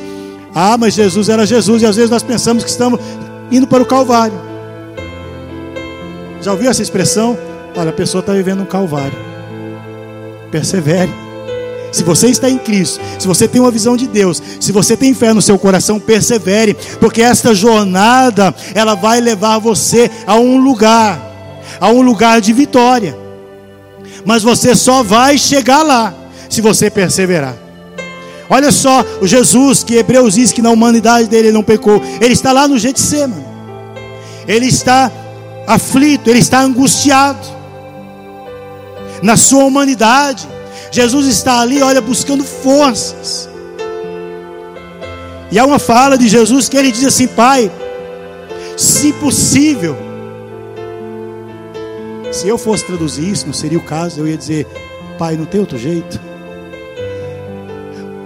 ah, 0.53 0.77
mas 0.77 0.93
Jesus 0.93 1.29
era 1.29 1.45
Jesus, 1.45 1.81
e 1.81 1.85
às 1.85 1.95
vezes 1.95 2.09
nós 2.09 2.23
pensamos 2.23 2.63
que 2.63 2.69
estamos 2.69 2.99
indo 3.51 3.67
para 3.67 3.83
o 3.83 3.85
Calvário. 3.85 4.39
Já 6.41 6.51
ouviu 6.51 6.69
essa 6.69 6.81
expressão? 6.81 7.37
Olha, 7.75 7.89
a 7.89 7.93
pessoa 7.93 8.19
está 8.19 8.33
vivendo 8.33 8.61
um 8.61 8.65
Calvário. 8.65 9.17
Persevere. 10.51 11.11
Se 11.91 12.03
você 12.03 12.27
está 12.27 12.49
em 12.49 12.57
Cristo, 12.57 12.99
se 13.19 13.27
você 13.27 13.47
tem 13.47 13.61
uma 13.61 13.69
visão 13.69 13.95
de 13.95 14.07
Deus, 14.07 14.41
se 14.59 14.71
você 14.71 14.97
tem 14.97 15.13
fé 15.13 15.31
no 15.31 15.43
seu 15.43 15.59
coração, 15.59 15.99
persevere, 15.99 16.75
porque 16.99 17.21
esta 17.21 17.53
jornada 17.53 18.53
ela 18.73 18.95
vai 18.95 19.21
levar 19.21 19.59
você 19.59 20.09
a 20.25 20.35
um 20.35 20.57
lugar, 20.57 21.21
a 21.79 21.89
um 21.89 22.01
lugar 22.01 22.41
de 22.41 22.51
vitória 22.51 23.22
mas 24.25 24.43
você 24.43 24.75
só 24.75 25.03
vai 25.03 25.37
chegar 25.37 25.83
lá 25.83 26.13
se 26.49 26.61
você 26.61 26.89
perseverar. 26.89 27.55
Olha 28.49 28.71
só, 28.71 29.03
o 29.21 29.27
Jesus 29.27 29.83
que 29.83 29.95
Hebreus 29.95 30.35
diz 30.35 30.51
que 30.51 30.61
na 30.61 30.69
humanidade 30.69 31.27
dele 31.27 31.51
não 31.51 31.63
pecou, 31.63 32.01
ele 32.21 32.33
está 32.33 32.51
lá 32.51 32.67
no 32.67 32.77
Getsemane. 32.77 33.43
Ele 34.47 34.67
está 34.67 35.11
aflito, 35.65 36.29
ele 36.29 36.39
está 36.39 36.61
angustiado. 36.61 37.39
Na 39.21 39.37
sua 39.37 39.63
humanidade, 39.63 40.47
Jesus 40.91 41.27
está 41.27 41.61
ali, 41.61 41.81
olha, 41.81 42.01
buscando 42.01 42.43
forças. 42.43 43.49
E 45.49 45.57
há 45.57 45.65
uma 45.65 45.79
fala 45.79 46.17
de 46.17 46.27
Jesus 46.27 46.67
que 46.67 46.75
ele 46.75 46.91
diz 46.91 47.05
assim: 47.05 47.27
Pai, 47.27 47.71
se 48.77 49.13
possível, 49.13 49.97
se 52.33 52.47
eu 52.47 52.57
fosse 52.57 52.83
traduzir 52.83 53.29
isso, 53.29 53.45
não 53.45 53.53
seria 53.53 53.77
o 53.77 53.83
caso, 53.83 54.19
eu 54.19 54.27
ia 54.27 54.35
dizer: 54.35 54.65
Pai, 55.17 55.37
não 55.37 55.45
tem 55.45 55.61
outro 55.61 55.77
jeito. 55.77 56.19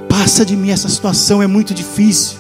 Passa 0.08 0.46
de 0.46 0.56
mim 0.56 0.72
essa 0.72 0.88
situação, 0.88 1.44
é 1.44 1.48
muito 1.48 1.74
difícil. 1.74 2.38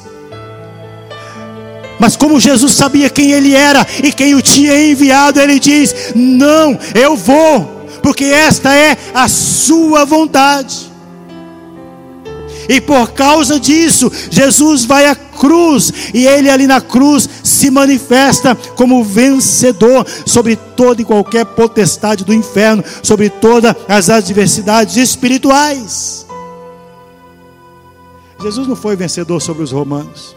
Mas 1.99 2.15
como 2.15 2.39
Jesus 2.39 2.73
sabia 2.73 3.09
quem 3.09 3.31
ele 3.31 3.53
era 3.53 3.85
e 4.03 4.11
quem 4.11 4.33
o 4.35 4.41
tinha 4.41 4.79
enviado, 4.89 5.39
ele 5.39 5.59
diz: 5.59 6.13
Não, 6.15 6.79
eu 6.95 7.17
vou, 7.17 7.85
porque 8.01 8.25
esta 8.25 8.73
é 8.73 8.97
a 9.13 9.27
sua 9.27 10.05
vontade. 10.05 10.86
E 12.69 12.81
por 12.81 13.11
causa 13.11 13.59
disso, 13.59 14.11
Jesus 14.29 14.85
vai 14.85 15.05
à 15.05 15.15
cruz, 15.15 15.91
e 16.13 16.25
ele 16.25 16.49
ali 16.49 16.67
na 16.67 16.81
cruz 16.81 17.29
se 17.43 17.69
manifesta 17.69 18.55
como 18.75 19.03
vencedor 19.03 20.05
sobre 20.25 20.55
toda 20.55 21.01
e 21.01 21.05
qualquer 21.05 21.45
potestade 21.45 22.25
do 22.25 22.33
inferno, 22.33 22.83
sobre 23.01 23.29
todas 23.29 23.75
as 23.87 24.09
adversidades 24.09 24.97
espirituais. 24.97 26.25
Jesus 28.41 28.67
não 28.67 28.75
foi 28.75 28.95
vencedor 28.95 29.41
sobre 29.41 29.63
os 29.63 29.71
romanos. 29.71 30.35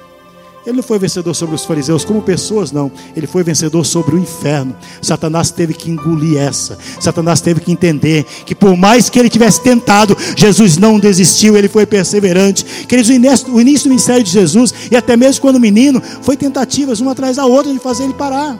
Ele 0.67 0.77
não 0.77 0.83
foi 0.83 0.99
vencedor 0.99 1.33
sobre 1.33 1.55
os 1.55 1.65
fariseus 1.65 2.05
como 2.05 2.21
pessoas, 2.21 2.71
não. 2.71 2.93
Ele 3.17 3.27
foi 3.27 3.43
vencedor 3.43 3.83
sobre 3.85 4.15
o 4.15 4.19
inferno. 4.19 4.77
Satanás 5.01 5.51
teve 5.51 5.73
que 5.73 5.91
engolir 5.91 6.37
essa. 6.37 6.79
Satanás 7.01 7.41
teve 7.41 7.61
que 7.61 7.73
entender 7.73 8.25
que 8.45 8.55
por 8.55 8.77
mais 8.77 9.09
que 9.09 9.19
ele 9.19 9.31
tivesse 9.31 9.63
tentado, 9.63 10.15
Jesus 10.37 10.77
não 10.77 10.99
desistiu, 10.99 11.57
ele 11.57 11.69
foi 11.69 11.87
perseverante. 11.87 12.65
Queridos, 12.87 13.09
o 13.49 13.61
início, 13.61 13.85
do 13.85 13.89
ministério 13.89 14.23
de 14.23 14.31
Jesus, 14.31 14.75
e 14.91 14.97
até 14.97 15.17
mesmo 15.17 15.41
quando 15.41 15.59
menino, 15.59 16.03
foi 16.21 16.37
tentativas 16.37 17.01
uma 17.01 17.13
atrás 17.13 17.37
da 17.37 17.47
outra 17.47 17.73
de 17.73 17.79
fazer 17.79 18.05
ele 18.05 18.15
parar. 18.15 18.59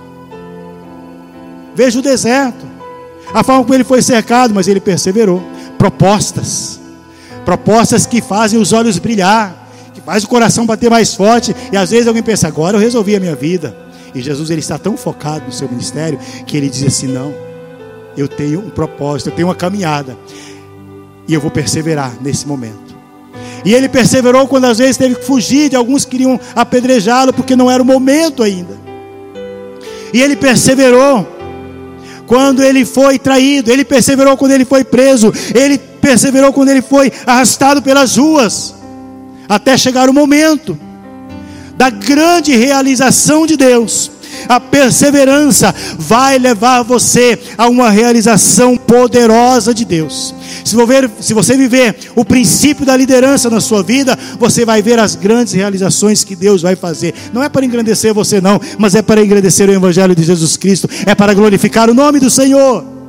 Veja 1.75 1.99
o 1.99 2.03
deserto. 2.03 2.65
A 3.33 3.45
forma 3.45 3.63
como 3.63 3.75
ele 3.75 3.85
foi 3.85 4.01
cercado, 4.01 4.55
mas 4.55 4.69
ele 4.69 4.81
perseverou. 4.81 5.43
Propostas. 5.77 6.81
Propostas 7.45 8.07
que 8.07 8.23
fazem 8.23 8.59
os 8.59 8.73
olhos 8.73 8.99
brilhar 8.99 9.70
faz 10.05 10.25
o 10.25 10.29
coração 10.29 10.67
bater 10.67 10.91
mais 10.91 11.15
forte. 11.15 11.55
E 11.73 11.77
às 11.77 11.91
vezes 11.91 12.07
alguém 12.07 12.23
pensa, 12.23 12.49
agora 12.49 12.77
eu 12.77 12.81
resolvi 12.81 13.15
a 13.17 13.21
minha 13.21 13.35
vida. 13.35 13.77
E 14.15 14.21
Jesus 14.21 14.51
ele 14.51 14.61
está 14.61 14.79
tão 14.79 14.97
focado 14.97 15.47
no 15.47 15.53
seu 15.53 15.69
ministério 15.69 16.19
que 16.47 16.57
ele 16.57 16.69
diz 16.69 16.85
assim: 16.85 17.07
não, 17.07 17.33
eu 18.17 18.27
tenho 18.29 18.61
um 18.61 18.71
propósito, 18.71 19.31
eu 19.31 19.35
tenho 19.35 19.49
uma 19.49 19.55
caminhada. 19.55 20.17
E 21.29 21.35
eu 21.35 21.41
vou 21.41 21.51
perseverar 21.51 22.17
nesse 22.21 22.47
momento. 22.47 22.91
E 23.65 23.75
ele 23.75 23.89
perseverou 23.89 24.49
quando 24.49 24.65
às 24.65 24.79
vezes 24.79 24.97
teve 24.97 25.15
que 25.15 25.25
fugir 25.25 25.69
de 25.69 25.77
alguns 25.77 26.05
que 26.05 26.13
queriam 26.13 26.41
apedrejá-lo 26.57 27.33
porque 27.33 27.55
não 27.55 27.71
era 27.71 27.83
o 27.83 27.87
momento 27.87 28.43
ainda. 28.43 28.79
E 30.13 30.21
ele 30.21 30.35
perseverou 30.35 31.27
quando 32.27 32.63
ele 32.63 32.85
foi 32.85 33.19
traído, 33.19 33.71
ele 33.71 33.85
perseverou 33.85 34.37
quando 34.37 34.53
ele 34.53 34.65
foi 34.65 34.83
preso, 34.83 35.33
ele 35.55 35.79
perseverou 35.79 36.53
quando 36.53 36.71
ele 36.71 36.83
foi 36.83 37.13
arrastado 37.27 37.83
pelas 37.83 38.17
ruas 38.17 38.80
até 39.51 39.77
chegar 39.77 40.09
o 40.09 40.15
momento 40.15 40.79
da 41.77 41.91
grande 41.91 42.55
realização 42.55 43.45
de 43.49 43.57
Deus. 43.57 44.13
A 44.49 44.61
perseverança 44.61 45.75
vai 45.99 46.39
levar 46.39 46.83
você 46.83 47.37
a 47.59 47.69
uma 47.69 47.91
realização 47.91 48.77
poderosa 48.77 49.75
de 49.75 49.85
Deus. 49.85 50.33
Se, 50.65 50.77
ver, 50.87 51.11
se 51.19 51.35
você 51.35 51.57
viver 51.57 51.97
o 52.15 52.25
princípio 52.25 52.87
da 52.87 52.97
liderança 52.97 53.51
na 53.51 53.61
sua 53.61 53.83
vida, 53.83 54.17
você 54.39 54.65
vai 54.65 54.81
ver 54.83 55.01
as 55.01 55.17
grandes 55.17 55.53
realizações 55.53 56.23
que 56.23 56.37
Deus 56.37 56.63
vai 56.63 56.77
fazer. 56.77 57.13
Não 57.33 57.43
é 57.43 57.49
para 57.49 57.67
engrandecer 57.67 58.15
você, 58.15 58.41
não, 58.41 58.61
mas 58.79 58.95
é 58.95 59.03
para 59.03 59.25
engrandecer 59.25 59.69
o 59.69 59.73
Evangelho 59.73 60.15
de 60.15 60.23
Jesus 60.23 60.57
Cristo, 60.57 60.89
é 61.05 61.15
para 61.15 61.35
glorificar 61.35 61.91
o 61.91 61.95
nome 61.95 62.21
do 62.21 62.31
Senhor. 62.31 63.00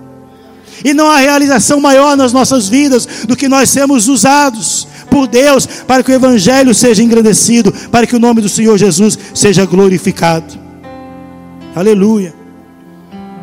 E 0.84 0.94
não 0.94 1.10
há 1.10 1.18
realização 1.18 1.80
maior 1.80 2.16
nas 2.18 2.34
nossas 2.34 2.68
vidas 2.68 3.06
do 3.28 3.36
que 3.36 3.48
nós 3.48 3.70
sermos 3.70 4.08
usados 4.08 4.88
por 5.10 5.28
Deus 5.28 5.66
para 5.66 6.02
que 6.02 6.12
o 6.12 6.16
Evangelho 6.16 6.74
seja 6.74 7.04
engrandecido, 7.04 7.72
para 7.92 8.08
que 8.08 8.16
o 8.16 8.20
nome 8.20 8.42
do 8.42 8.50
Senhor 8.50 8.78
Jesus 8.78 9.20
seja 9.34 9.66
glorificado. 9.66 10.58
Aleluia. 11.76 12.34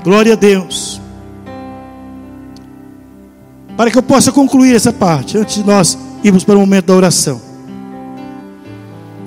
Glória 0.03 0.33
a 0.33 0.37
Deus. 0.37 1.01
Para 3.77 3.91
que 3.91 3.99
eu 3.99 4.03
possa 4.03 4.33
concluir 4.33 4.75
essa 4.75 4.93
parte, 4.93 5.39
antes 5.39 5.57
de 5.57 5.65
nós 5.65 5.97
irmos 6.25 6.43
para 6.43 6.57
o 6.57 6.61
momento 6.61 6.87
da 6.87 6.95
oração. 6.95 7.41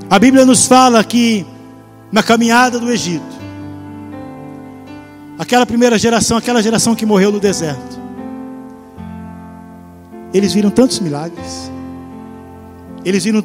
A 0.09 0.19
Bíblia 0.19 0.45
nos 0.45 0.65
fala 0.65 1.03
que 1.03 1.45
na 2.11 2.21
caminhada 2.21 2.77
do 2.77 2.91
Egito, 2.91 3.23
aquela 5.39 5.65
primeira 5.65 5.97
geração, 5.97 6.35
aquela 6.35 6.61
geração 6.61 6.93
que 6.93 7.05
morreu 7.05 7.31
no 7.31 7.39
deserto, 7.39 8.00
eles 10.33 10.53
viram 10.53 10.69
tantos 10.69 10.99
milagres. 10.99 11.71
Eles 13.03 13.23
viram 13.23 13.43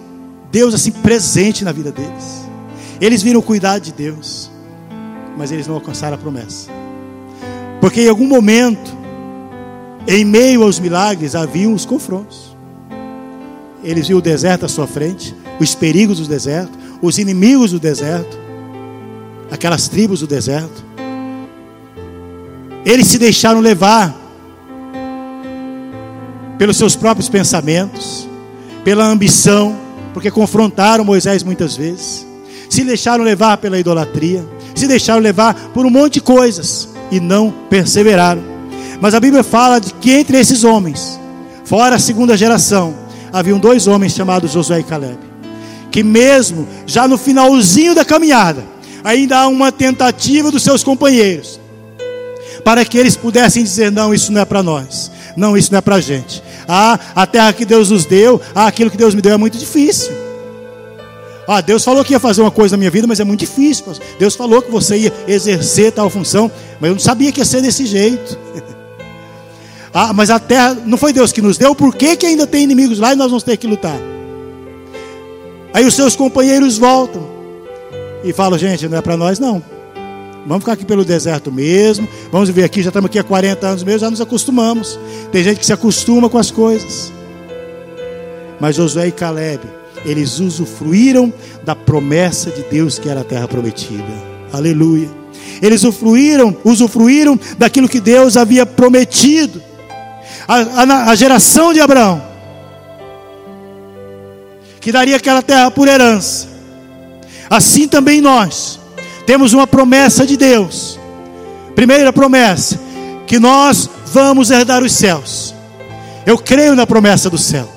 Deus 0.51 0.75
assim 0.75 0.93
presente 0.93 1.65
na 1.65 1.73
vida 1.73 1.91
deles. 1.91 2.47
Eles 3.01 3.23
viram 3.23 3.41
o 3.41 3.43
cuidado 3.43 3.83
de 3.83 3.93
Deus. 3.93 4.51
Mas 5.37 5.51
eles 5.51 5.67
não 5.67 5.75
alcançaram 5.75 6.15
a 6.15 6.19
promessa. 6.19 6.71
Porque 7.81 8.03
em 8.03 8.09
algum 8.09 8.27
momento, 8.27 8.97
em 10.07 10.25
meio 10.25 10.63
aos 10.63 10.79
milagres, 10.79 11.35
haviam 11.35 11.75
os 11.75 11.85
confrontos. 11.85 12.57
Eles 13.83 14.07
viram 14.07 14.19
o 14.19 14.23
deserto 14.23 14.65
à 14.65 14.69
sua 14.69 14.87
frente, 14.87 15.35
os 15.61 15.75
perigos 15.75 16.19
do 16.19 16.27
deserto, 16.27 16.73
os 17.03 17.19
inimigos 17.19 17.73
do 17.73 17.79
deserto, 17.79 18.39
aquelas 19.51 19.89
tribos 19.89 20.21
do 20.21 20.27
deserto. 20.27 20.85
Eles 22.85 23.09
se 23.09 23.19
deixaram 23.19 23.61
levar 23.61 24.26
pelos 26.59 26.77
seus 26.77 26.97
próprios 26.97 27.29
pensamentos, 27.29 28.29
pela 28.85 29.07
ambição, 29.07 29.77
porque 30.15 30.31
confrontaram 30.31 31.05
Moisés 31.05 31.43
muitas 31.43 31.77
vezes, 31.77 32.27
se 32.71 32.85
deixaram 32.85 33.25
levar 33.25 33.59
pela 33.59 33.79
idolatria, 33.79 34.45
se 34.75 34.87
deixaram 34.87 35.21
levar 35.21 35.55
por 35.73 35.85
um 35.85 35.91
monte 35.91 36.15
de 36.15 36.21
coisas 36.21 36.89
e 37.11 37.21
não 37.21 37.53
perseveraram. 37.71 38.43
Mas 39.01 39.15
a 39.15 39.21
Bíblia 39.21 39.43
fala 39.43 39.79
de 39.79 39.93
que 39.95 40.13
entre 40.13 40.39
esses 40.39 40.65
homens, 40.65 41.19
fora 41.65 41.97
a 41.97 41.99
segunda 41.99 42.37
geração, 42.37 42.95
haviam 43.33 43.59
dois 43.59 43.87
homens 43.87 44.15
chamados 44.15 44.53
Josué 44.53 44.81
e 44.81 44.85
Caleb, 44.85 45.19
que 45.91 46.03
mesmo 46.03 46.67
já 46.87 47.07
no 47.07 47.19
finalzinho 47.19 47.95
da 47.95 48.05
caminhada, 48.05 48.65
ainda 49.05 49.39
há 49.39 49.49
uma 49.49 49.71
tentativa 49.71 50.51
dos 50.51 50.63
seus 50.63 50.83
companheiros, 50.83 51.61
para 52.65 52.85
que 52.85 52.99
eles 52.99 53.17
pudessem 53.17 53.63
dizer: 53.63 53.93
não, 53.93 54.13
isso 54.13 54.33
não 54.33 54.41
é 54.41 54.45
para 54.45 54.63
nós, 54.63 55.11
não, 55.37 55.57
isso 55.57 55.71
não 55.71 55.79
é 55.79 55.83
para 55.83 55.97
a 55.97 56.01
gente. 56.01 56.43
Ah, 56.69 56.99
a 57.15 57.27
terra 57.27 57.53
que 57.53 57.65
Deus 57.65 57.91
nos 57.91 58.05
deu, 58.05 58.41
ah, 58.55 58.67
aquilo 58.67 58.91
que 58.91 58.97
Deus 58.97 59.15
me 59.15 59.23
deu 59.23 59.33
é 59.33 59.37
muito 59.37 59.57
difícil. 59.57 60.13
Ah, 61.49 61.61
Deus 61.61 61.85
falou 61.85 62.05
que 62.05 62.13
ia 62.13 62.19
fazer 62.19 62.43
uma 62.43 62.51
coisa 62.51 62.77
na 62.77 62.79
minha 62.79 62.91
vida, 62.91 63.07
mas 63.07 63.21
é 63.21 63.25
muito 63.25 63.41
difícil. 63.41 63.85
Deus 64.19 64.35
falou 64.35 64.61
que 64.61 64.71
você 64.71 64.97
ia 64.97 65.13
exercer 65.29 65.93
tal 65.93 66.11
função, 66.11 66.51
mas 66.81 66.89
eu 66.89 66.95
não 66.95 67.01
sabia 67.01 67.31
que 67.31 67.41
ia 67.41 67.45
ser 67.45 67.63
desse 67.63 67.87
jeito. 67.87 68.37
ah, 69.95 70.13
mas 70.13 70.29
a 70.29 70.41
terra 70.41 70.77
não 70.85 70.99
foi 70.99 71.13
Deus 71.13 71.31
que 71.31 71.41
nos 71.41 71.57
deu, 71.57 71.75
por 71.75 71.95
que, 71.95 72.17
que 72.17 72.27
ainda 72.27 72.47
tem 72.47 72.65
inimigos 72.65 72.99
lá 72.99 73.13
e 73.13 73.17
nós 73.17 73.29
vamos 73.29 73.45
ter 73.45 73.57
que 73.57 73.67
lutar? 73.67 73.99
Aí 75.73 75.85
os 75.85 75.95
seus 75.95 76.17
companheiros 76.17 76.79
voltam 76.79 77.23
e 78.25 78.33
falam: 78.33 78.59
gente, 78.59 78.89
não 78.89 78.99
é 78.99 79.03
para 79.03 79.17
nós 79.17 79.39
não. 79.39 79.63
Vamos 80.47 80.63
ficar 80.63 80.73
aqui 80.73 80.85
pelo 80.85 81.05
deserto 81.05 81.51
mesmo. 81.51 82.09
Vamos 82.31 82.49
viver 82.49 82.65
aqui, 82.65 82.81
já 82.81 82.91
estamos 82.91 83.07
aqui 83.07 83.19
há 83.19 83.25
40 83.25 83.67
anos 83.67 83.83
mesmo, 83.83 84.01
já 84.01 84.11
nos 84.11 84.21
acostumamos. 84.21 84.99
Tem 85.33 85.43
gente 85.43 85.59
que 85.59 85.67
se 85.67 85.73
acostuma 85.73 86.29
com 86.29 86.39
as 86.39 86.51
coisas. 86.51 87.13
Mas 88.61 88.77
Josué 88.77 89.09
e 89.09 89.13
Caleb, 89.13 89.61
eles 90.05 90.39
usufruíram 90.39 91.33
da 91.65 91.75
promessa 91.75 92.51
de 92.51 92.63
Deus 92.63 92.99
que 92.99 93.09
era 93.09 93.21
a 93.21 93.25
terra 93.25 93.49
prometida. 93.49 94.05
Aleluia. 94.53 95.11
Eles 95.61 95.83
usufruíram, 95.83 96.57
usufruíram 96.65 97.39
daquilo 97.59 97.89
que 97.89 98.01
Deus 98.01 98.37
havia 98.37 98.65
prometido. 98.65 99.61
A, 100.47 100.55
a, 100.83 101.11
a 101.11 101.15
geração 101.17 101.73
de 101.73 101.81
Abraão, 101.81 102.23
que 104.81 104.93
daria 104.93 105.17
aquela 105.17 105.43
terra 105.43 105.73
por 105.73 105.89
herança. 105.89 106.47
Assim 107.51 107.89
também 107.89 108.21
nós 108.21 108.79
temos 109.27 109.53
uma 109.53 109.67
promessa 109.67 110.25
de 110.25 110.37
Deus. 110.37 110.99
Primeira 111.75 112.13
promessa: 112.13 112.81
que 113.27 113.39
nós 113.39 113.91
vamos 114.07 114.51
herdar 114.51 114.83
os 114.83 114.93
céus. 114.93 115.55
Eu 116.25 116.39
creio 116.39 116.75
na 116.75 116.87
promessa 116.87 117.29
do 117.29 117.37
céu. 117.37 117.69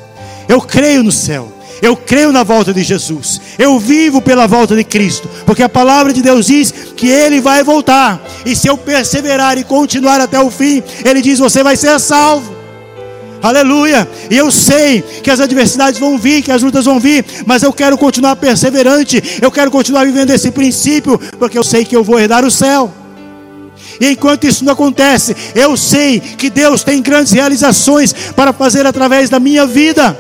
Eu 0.47 0.61
creio 0.61 1.03
no 1.03 1.11
céu. 1.11 1.51
Eu 1.81 1.95
creio 1.95 2.31
na 2.31 2.43
volta 2.43 2.73
de 2.73 2.83
Jesus. 2.83 3.39
Eu 3.57 3.79
vivo 3.79 4.21
pela 4.21 4.47
volta 4.47 4.75
de 4.75 4.83
Cristo. 4.83 5.29
Porque 5.45 5.63
a 5.63 5.69
palavra 5.69 6.11
de 6.11 6.21
Deus 6.21 6.47
diz 6.47 6.71
que 6.95 7.07
Ele 7.07 7.39
vai 7.39 7.63
voltar. 7.63 8.21
E 8.45 8.55
se 8.55 8.67
eu 8.67 8.77
perseverar 8.77 9.57
e 9.57 9.63
continuar 9.63 10.19
até 10.19 10.39
o 10.39 10.51
fim, 10.51 10.83
Ele 11.05 11.21
diz: 11.21 11.39
você 11.39 11.63
vai 11.63 11.75
ser 11.75 11.99
salvo. 11.99 12.58
Aleluia. 13.41 14.07
E 14.29 14.37
eu 14.37 14.51
sei 14.51 15.01
que 15.01 15.31
as 15.31 15.39
adversidades 15.39 15.99
vão 15.99 16.17
vir, 16.17 16.41
que 16.41 16.51
as 16.51 16.61
lutas 16.61 16.85
vão 16.85 16.99
vir, 16.99 17.25
mas 17.45 17.63
eu 17.63 17.71
quero 17.71 17.97
continuar 17.97 18.35
perseverante. 18.35 19.39
Eu 19.41 19.51
quero 19.51 19.71
continuar 19.71 20.05
vivendo 20.05 20.31
esse 20.31 20.51
princípio, 20.51 21.17
porque 21.37 21.57
eu 21.57 21.63
sei 21.63 21.85
que 21.85 21.95
eu 21.95 22.03
vou 22.03 22.19
herdar 22.19 22.45
o 22.45 22.51
céu. 22.51 22.93
E 23.99 24.11
enquanto 24.11 24.45
isso 24.45 24.63
não 24.63 24.73
acontece, 24.73 25.35
eu 25.55 25.75
sei 25.75 26.19
que 26.19 26.49
Deus 26.49 26.83
tem 26.83 27.01
grandes 27.01 27.33
realizações 27.33 28.13
para 28.35 28.53
fazer 28.53 28.85
através 28.85 29.29
da 29.29 29.39
minha 29.39 29.65
vida. 29.65 30.17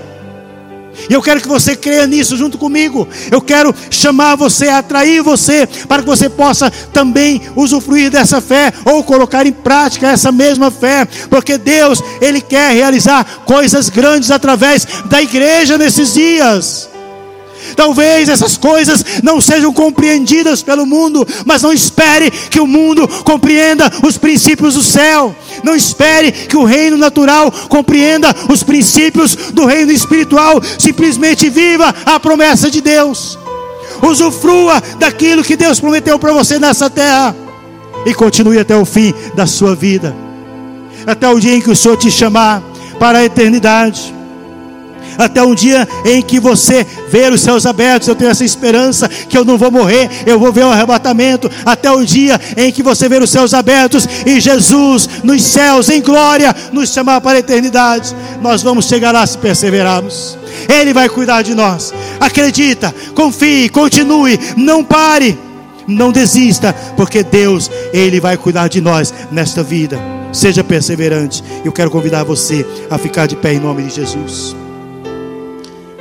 E 1.09 1.13
eu 1.13 1.21
quero 1.21 1.41
que 1.41 1.47
você 1.47 1.75
creia 1.75 2.07
nisso 2.07 2.35
junto 2.35 2.57
comigo. 2.57 3.07
Eu 3.31 3.41
quero 3.41 3.73
chamar 3.89 4.35
você, 4.35 4.67
atrair 4.67 5.21
você, 5.21 5.67
para 5.87 6.01
que 6.01 6.07
você 6.07 6.29
possa 6.29 6.71
também 6.91 7.41
usufruir 7.55 8.09
dessa 8.09 8.41
fé 8.41 8.73
ou 8.85 9.03
colocar 9.03 9.45
em 9.45 9.51
prática 9.51 10.09
essa 10.09 10.31
mesma 10.31 10.71
fé, 10.71 11.07
porque 11.29 11.57
Deus, 11.57 12.01
Ele 12.19 12.41
quer 12.41 12.73
realizar 12.73 13.25
coisas 13.45 13.89
grandes 13.89 14.31
através 14.31 14.85
da 15.05 15.21
igreja 15.21 15.77
nesses 15.77 16.13
dias. 16.13 16.88
Talvez 17.79 18.27
essas 18.27 18.57
coisas 18.57 19.05
não 19.23 19.39
sejam 19.39 19.71
compreendidas 19.71 20.61
pelo 20.61 20.85
mundo, 20.85 21.25
mas 21.45 21.61
não 21.61 21.71
espere 21.71 22.29
que 22.29 22.59
o 22.59 22.67
mundo 22.67 23.07
compreenda 23.23 23.89
os 24.03 24.17
princípios 24.17 24.73
do 24.73 24.83
céu. 24.83 25.33
Não 25.63 25.73
espere 25.73 26.29
que 26.29 26.57
o 26.57 26.65
reino 26.65 26.97
natural 26.97 27.49
compreenda 27.69 28.35
os 28.49 28.63
princípios 28.63 29.33
do 29.53 29.65
reino 29.65 29.93
espiritual. 29.93 30.61
Simplesmente 30.77 31.49
viva 31.49 31.95
a 32.05 32.19
promessa 32.19 32.69
de 32.69 32.81
Deus. 32.81 33.39
Usufrua 34.03 34.83
daquilo 34.99 35.41
que 35.41 35.55
Deus 35.55 35.79
prometeu 35.79 36.19
para 36.19 36.33
você 36.33 36.59
nessa 36.59 36.89
terra. 36.89 37.33
E 38.05 38.13
continue 38.13 38.59
até 38.59 38.75
o 38.75 38.83
fim 38.83 39.13
da 39.33 39.47
sua 39.47 39.73
vida. 39.73 40.13
Até 41.07 41.29
o 41.29 41.39
dia 41.39 41.55
em 41.55 41.61
que 41.61 41.71
o 41.71 41.75
Senhor 41.77 41.95
te 41.95 42.11
chamar 42.11 42.61
para 42.99 43.19
a 43.19 43.23
eternidade 43.23 44.18
até 45.17 45.43
um 45.43 45.55
dia 45.55 45.87
em 46.05 46.21
que 46.21 46.39
você 46.39 46.85
ver 47.09 47.31
os 47.31 47.41
céus 47.41 47.65
abertos. 47.65 48.07
Eu 48.07 48.15
tenho 48.15 48.31
essa 48.31 48.43
esperança 48.43 49.07
que 49.07 49.37
eu 49.37 49.45
não 49.45 49.57
vou 49.57 49.71
morrer, 49.71 50.09
eu 50.25 50.39
vou 50.39 50.51
ver 50.51 50.65
o 50.65 50.69
arrebatamento. 50.69 51.49
Até 51.65 51.91
o 51.91 52.05
dia 52.05 52.39
em 52.57 52.71
que 52.71 52.83
você 52.83 53.09
ver 53.09 53.21
os 53.21 53.29
céus 53.29 53.53
abertos 53.53 54.07
e 54.25 54.39
Jesus 54.39 55.09
nos 55.23 55.41
céus, 55.43 55.89
em 55.89 56.01
glória, 56.01 56.55
nos 56.71 56.89
chamar 56.91 57.21
para 57.21 57.37
a 57.37 57.39
eternidade. 57.39 58.15
Nós 58.41 58.61
vamos 58.61 58.85
chegar 58.85 59.11
lá 59.11 59.25
se 59.25 59.37
perseverarmos. 59.37 60.37
Ele 60.67 60.93
vai 60.93 61.09
cuidar 61.09 61.41
de 61.41 61.53
nós. 61.53 61.93
Acredita, 62.19 62.93
confie, 63.15 63.69
continue, 63.69 64.39
não 64.57 64.83
pare, 64.83 65.37
não 65.87 66.11
desista, 66.11 66.73
porque 66.95 67.23
Deus, 67.23 67.69
Ele 67.93 68.19
vai 68.19 68.37
cuidar 68.37 68.67
de 68.67 68.81
nós 68.81 69.13
nesta 69.31 69.63
vida. 69.63 69.99
Seja 70.31 70.63
perseverante. 70.63 71.43
Eu 71.65 71.71
quero 71.71 71.89
convidar 71.89 72.23
você 72.23 72.65
a 72.89 72.97
ficar 72.97 73.25
de 73.25 73.35
pé 73.35 73.53
em 73.53 73.59
nome 73.59 73.83
de 73.83 73.95
Jesus. 73.95 74.55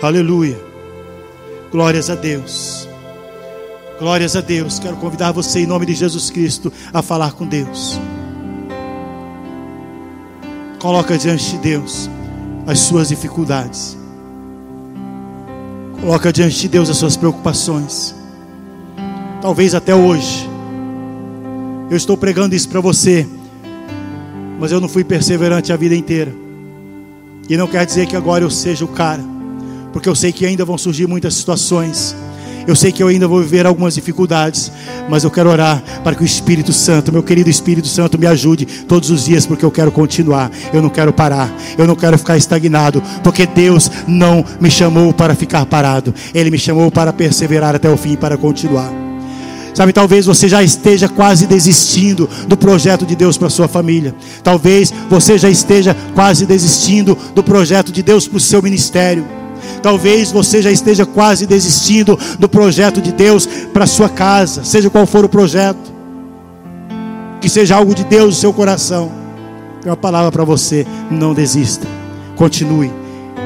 Aleluia. 0.00 0.56
Glórias 1.72 2.08
a 2.08 2.14
Deus. 2.14 2.88
Glórias 3.98 4.37
a 4.37 4.40
Deus. 4.40 4.78
Quero 4.78 4.96
convidar 4.96 5.32
você, 5.32 5.61
em 5.61 5.66
nome 5.66 5.87
de 5.87 5.94
Jesus 5.94 6.30
Cristo, 6.30 6.72
a 6.94 7.02
falar 7.02 7.32
com 7.32 7.44
Deus. 7.44 8.00
Coloca 10.78 11.18
diante 11.18 11.50
de 11.50 11.58
Deus 11.58 12.08
as 12.64 12.78
suas 12.78 13.08
dificuldades. 13.08 13.98
Coloca 16.00 16.32
diante 16.32 16.61
de 16.61 16.68
Deus 16.68 16.88
as 16.88 16.96
suas 16.96 17.16
preocupações. 17.16 18.14
Talvez 19.42 19.74
até 19.74 19.96
hoje. 19.96 20.48
Eu 21.90 21.96
estou 21.96 22.16
pregando 22.16 22.54
isso 22.54 22.68
para 22.68 22.80
você. 22.80 23.26
Mas 24.61 24.70
eu 24.70 24.80
não 24.80 24.88
fui 24.88 25.02
perseverante 25.02 25.72
a 25.72 25.76
vida 25.76 25.96
inteira. 25.96 26.32
E 27.48 27.56
não 27.56 27.66
quer 27.66 27.84
dizer 27.84 28.06
que 28.06 28.14
agora 28.14 28.44
eu 28.44 28.50
seja 28.50 28.84
o 28.84 28.88
cara. 28.88 29.38
Porque 29.92 30.09
eu 30.09 30.14
sei 30.14 30.33
que 30.33 30.46
ainda 30.46 30.64
vão 30.64 30.79
surgir 30.79 31.07
muitas 31.07 31.35
situações 31.35 32.14
eu 32.68 32.77
sei 32.77 32.92
que 32.92 33.03
eu 33.03 33.09
ainda 33.09 33.27
vou 33.27 33.40
viver 33.40 33.64
algumas 33.64 33.94
dificuldades, 33.94 34.70
mas 35.09 35.24
eu 35.24 35.31
quero 35.31 35.48
orar 35.48 35.83
para 36.05 36.14
que 36.14 36.22
o 36.22 36.27
Espírito 36.27 36.70
Santo, 36.70 37.11
meu 37.11 37.22
querido 37.22 37.48
Espírito 37.48 37.88
Santo, 37.88 38.18
me 38.18 38.27
ajude 38.27 38.66
todos 38.87 39.11
os 39.11 39.24
dias, 39.24 39.46
porque 39.46 39.64
eu 39.64 39.70
quero 39.70 39.90
continuar. 39.90 40.51
Eu 40.70 40.83
não 40.83 40.90
quero 40.90 41.11
parar, 41.11 41.51
eu 41.79 41.87
não 41.87 41.96
quero 41.96 42.18
ficar 42.18 42.37
estagnado, 42.37 43.03
porque 43.24 43.46
Deus 43.46 43.90
não 44.07 44.44
me 44.61 44.70
chamou 44.70 45.14
para 45.14 45.35
ficar 45.35 45.64
parado, 45.64 46.14
Ele 46.35 46.51
me 46.51 46.59
chamou 46.59 46.90
para 46.90 47.11
perseverar 47.11 47.74
até 47.74 47.88
o 47.88 47.96
fim, 47.96 48.16
para 48.16 48.37
continuar. 48.37 48.92
Sabe, 49.72 49.94
talvez 49.94 50.27
você 50.27 50.46
já 50.46 50.62
esteja 50.62 51.09
quase 51.09 51.46
desistindo 51.46 52.29
do 52.46 52.57
projeto 52.57 53.07
de 53.07 53.16
Deus 53.16 53.38
para 53.38 53.48
sua 53.48 53.66
família. 53.66 54.14
Talvez 54.44 54.92
você 55.09 55.38
já 55.38 55.48
esteja 55.48 55.96
quase 56.14 56.44
desistindo 56.44 57.16
do 57.35 57.42
projeto 57.42 57.90
de 57.90 58.03
Deus 58.03 58.29
para 58.29 58.37
o 58.37 58.40
seu 58.40 58.61
ministério. 58.61 59.38
Talvez 59.83 60.33
você 60.33 60.62
já 60.62 60.71
esteja 60.71 61.07
quase 61.07 61.47
desistindo 61.47 62.18
do 62.38 62.49
projeto 62.49 63.01
de 63.01 63.12
Deus 63.12 63.47
para 63.73 63.87
sua 63.87 64.09
casa, 64.09 64.64
seja 64.64 64.90
qual 64.90 65.07
for 65.07 65.25
o 65.25 65.29
projeto. 65.29 65.92
Que 67.40 67.49
seja 67.49 67.77
algo 67.77 67.94
de 67.94 68.05
Deus 68.05 68.35
no 68.35 68.40
seu 68.40 68.53
coração. 68.53 69.12
Tem 69.81 69.90
uma 69.90 69.97
palavra 69.97 70.33
para 70.33 70.44
você: 70.44 70.87
não 71.11 71.35
desista. 71.35 71.87
Continue. 72.37 72.92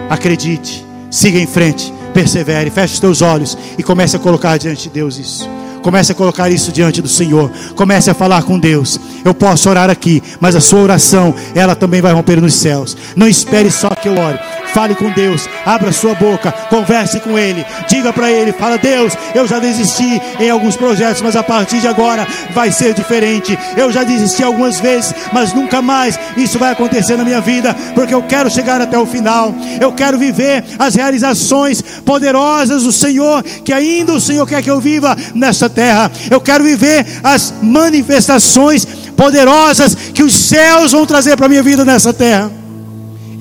Acredite. 0.09 0.87
Siga 1.11 1.39
em 1.39 1.47
frente. 1.47 1.93
Persevere. 2.15 2.71
Feche 2.71 2.95
os 2.95 3.01
teus 3.01 3.23
olhos 3.23 3.57
e 3.77 3.83
comece 3.83 4.17
a 4.17 4.19
colocar 4.19 4.57
diante 4.59 4.85
de 4.85 4.91
Deus 4.91 5.19
isso. 5.19 5.49
Comece 5.83 6.13
a 6.13 6.15
colocar 6.15 6.51
isso 6.51 6.73
diante 6.73 7.03
do 7.03 7.09
Senhor. 7.09 7.51
Comece 7.75 8.11
a 8.11 8.15
falar 8.15 8.43
com 8.43 8.59
Deus. 8.59 8.99
Eu 9.25 9.35
posso 9.35 9.69
orar 9.69 9.91
aqui, 9.91 10.23
mas 10.41 10.57
a 10.57 10.61
sua 10.61 10.81
oração, 10.81 11.35
ela 11.55 11.75
também 11.75 12.01
vai 12.01 12.13
romper 12.13 12.41
nos 12.41 12.55
céus. 12.55 12.97
Não 13.17 13.29
espere 13.29 13.71
só 13.71 13.91
que 13.91 14.09
eu 14.09 14.17
ore. 14.19 14.39
Fale 14.73 14.95
com 14.95 15.11
Deus, 15.11 15.49
abra 15.67 15.93
sua 15.93 16.15
boca, 16.15 16.51
converse 16.71 17.21
com 17.21 17.39
Ele, 17.39 17.65
diga 17.87 18.11
para 18.11 18.31
Ele, 18.31 18.53
fala 18.53 18.79
Deus, 18.79 19.13
eu 19.35 19.47
já 19.47 19.59
desisti 19.59 20.21
em 20.41 20.49
alguns 20.49 20.77
projetos, 20.77 21.21
mas 21.21 21.37
a 21.37 21.43
partir 21.43 21.79
de 21.81 21.89
agora 21.89 22.27
vai 22.55 22.73
ser 22.73 22.95
diferente. 22.95 23.59
Eu 23.77 23.93
já 23.93 24.03
desisti 24.03 24.43
algumas 24.43 24.81
vezes, 24.81 25.15
mas 25.31 25.53
nunca 25.53 25.83
mais 25.83 26.19
isso 26.39 26.59
vai 26.59 26.73
acontecer 26.73 27.17
na 27.17 27.25
minha 27.25 27.41
vida, 27.41 27.77
porque 27.95 28.15
eu 28.15 28.23
quero 28.23 28.51
chegar 28.51 28.81
até 28.81 28.99
o 28.99 29.05
final. 29.05 29.55
Eu 29.79 29.93
quero 29.93 30.19
viver 30.19 30.65
as 30.79 30.95
realizações 30.95 31.83
poderosas 32.05 32.85
do 32.85 32.93
Senhor, 32.93 33.43
que 33.43 33.75
ainda 33.75 34.15
o 34.15 34.21
Senhor 34.21 34.47
quer 34.47 34.63
que 34.63 34.71
eu 34.71 34.81
viva 34.81 35.15
nesta 35.35 35.69
terra. 35.73 36.11
Eu 36.31 36.41
quero 36.41 36.63
viver 36.63 37.05
as 37.23 37.53
manifestações 37.63 38.87
poderosas 39.17 39.95
que 39.95 40.23
os 40.23 40.35
céus 40.35 40.93
vão 40.93 41.07
trazer 41.07 41.37
para 41.37 41.47
a 41.47 41.49
minha 41.49 41.63
vida 41.63 41.85
nessa 41.85 42.13
terra. 42.13 42.62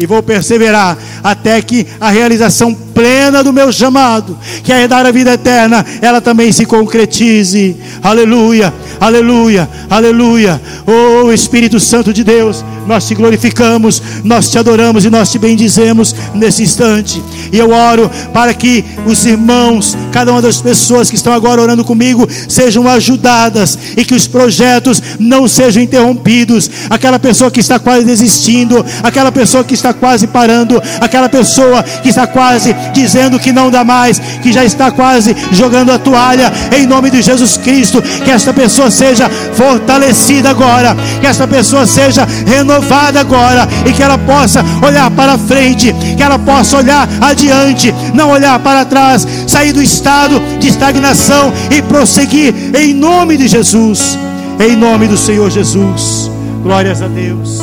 E 0.01 0.07
vou 0.07 0.23
perseverar 0.23 0.97
até 1.23 1.61
que 1.61 1.85
a 1.99 2.09
realização 2.09 2.73
plena 2.73 3.43
do 3.43 3.53
meu 3.53 3.71
chamado, 3.71 4.35
que 4.63 4.73
é 4.73 4.87
dar 4.87 5.05
a 5.05 5.11
vida 5.11 5.33
eterna, 5.33 5.85
ela 6.01 6.19
também 6.19 6.51
se 6.51 6.65
concretize. 6.65 7.77
Aleluia, 8.01 8.73
aleluia, 8.99 9.69
aleluia. 9.87 10.59
Oh 10.87 11.31
Espírito 11.31 11.79
Santo 11.79 12.11
de 12.11 12.23
Deus, 12.23 12.65
nós 12.87 13.07
te 13.07 13.13
glorificamos, 13.13 14.01
nós 14.23 14.49
te 14.49 14.57
adoramos 14.57 15.05
e 15.05 15.09
nós 15.09 15.31
te 15.31 15.37
bendizemos 15.37 16.15
nesse 16.33 16.63
instante. 16.63 17.21
E 17.51 17.59
eu 17.59 17.71
oro 17.71 18.09
para 18.33 18.53
que 18.53 18.83
os 19.05 19.23
irmãos, 19.25 19.95
cada 20.11 20.31
uma 20.31 20.41
das 20.41 20.59
pessoas 20.61 21.09
que 21.09 21.15
estão 21.15 21.33
agora 21.33 21.61
orando 21.61 21.83
comigo, 21.83 22.27
sejam 22.47 22.87
ajudadas 22.87 23.77
e 23.95 24.03
que 24.03 24.15
os 24.15 24.27
projetos 24.27 25.01
não 25.19 25.47
sejam 25.47 25.81
interrompidos. 25.81 26.69
Aquela 26.89 27.19
pessoa 27.19 27.51
que 27.51 27.59
está 27.59 27.77
quase 27.79 28.03
desistindo, 28.03 28.83
aquela 29.03 29.31
pessoa 29.31 29.63
que 29.63 29.73
está 29.91 29.93
quase 29.93 30.27
parando, 30.27 30.81
aquela 30.99 31.29
pessoa 31.29 31.83
que 31.83 32.09
está 32.09 32.25
quase 32.25 32.73
dizendo 32.93 33.39
que 33.39 33.51
não 33.51 33.69
dá 33.69 33.83
mais, 33.83 34.19
que 34.19 34.51
já 34.51 34.63
está 34.63 34.91
quase 34.91 35.35
jogando 35.51 35.91
a 35.91 35.99
toalha, 35.99 36.51
em 36.75 36.85
nome 36.85 37.09
de 37.09 37.21
Jesus 37.21 37.57
Cristo, 37.57 38.01
que 38.01 38.31
esta 38.31 38.53
pessoa 38.53 38.89
seja 38.89 39.29
fortalecida 39.53 40.49
agora, 40.49 40.95
que 41.19 41.27
esta 41.27 41.47
pessoa 41.47 41.85
seja 41.85 42.27
renovada 42.45 43.19
agora 43.19 43.67
e 43.85 43.91
que 43.91 44.01
ela 44.01 44.17
possa 44.17 44.63
olhar 44.85 45.11
para 45.11 45.37
frente, 45.37 45.93
que 46.15 46.23
ela 46.23 46.39
possa 46.39 46.77
olhar 46.77 47.07
adiante, 47.19 47.93
não 48.13 48.29
olhar 48.29 48.57
para 48.59 48.85
trás, 48.85 49.27
sair 49.47 49.73
do 49.73 49.81
estado 49.81 50.41
de 50.59 50.69
estagnação 50.69 51.53
e 51.69 51.81
prosseguir 51.81 52.53
em 52.75 52.93
nome 52.93 53.37
de 53.37 53.47
Jesus, 53.47 54.17
em 54.59 54.75
nome 54.75 55.07
do 55.07 55.17
Senhor 55.17 55.49
Jesus. 55.49 56.31
Glórias 56.63 57.01
a 57.01 57.07
Deus. 57.07 57.59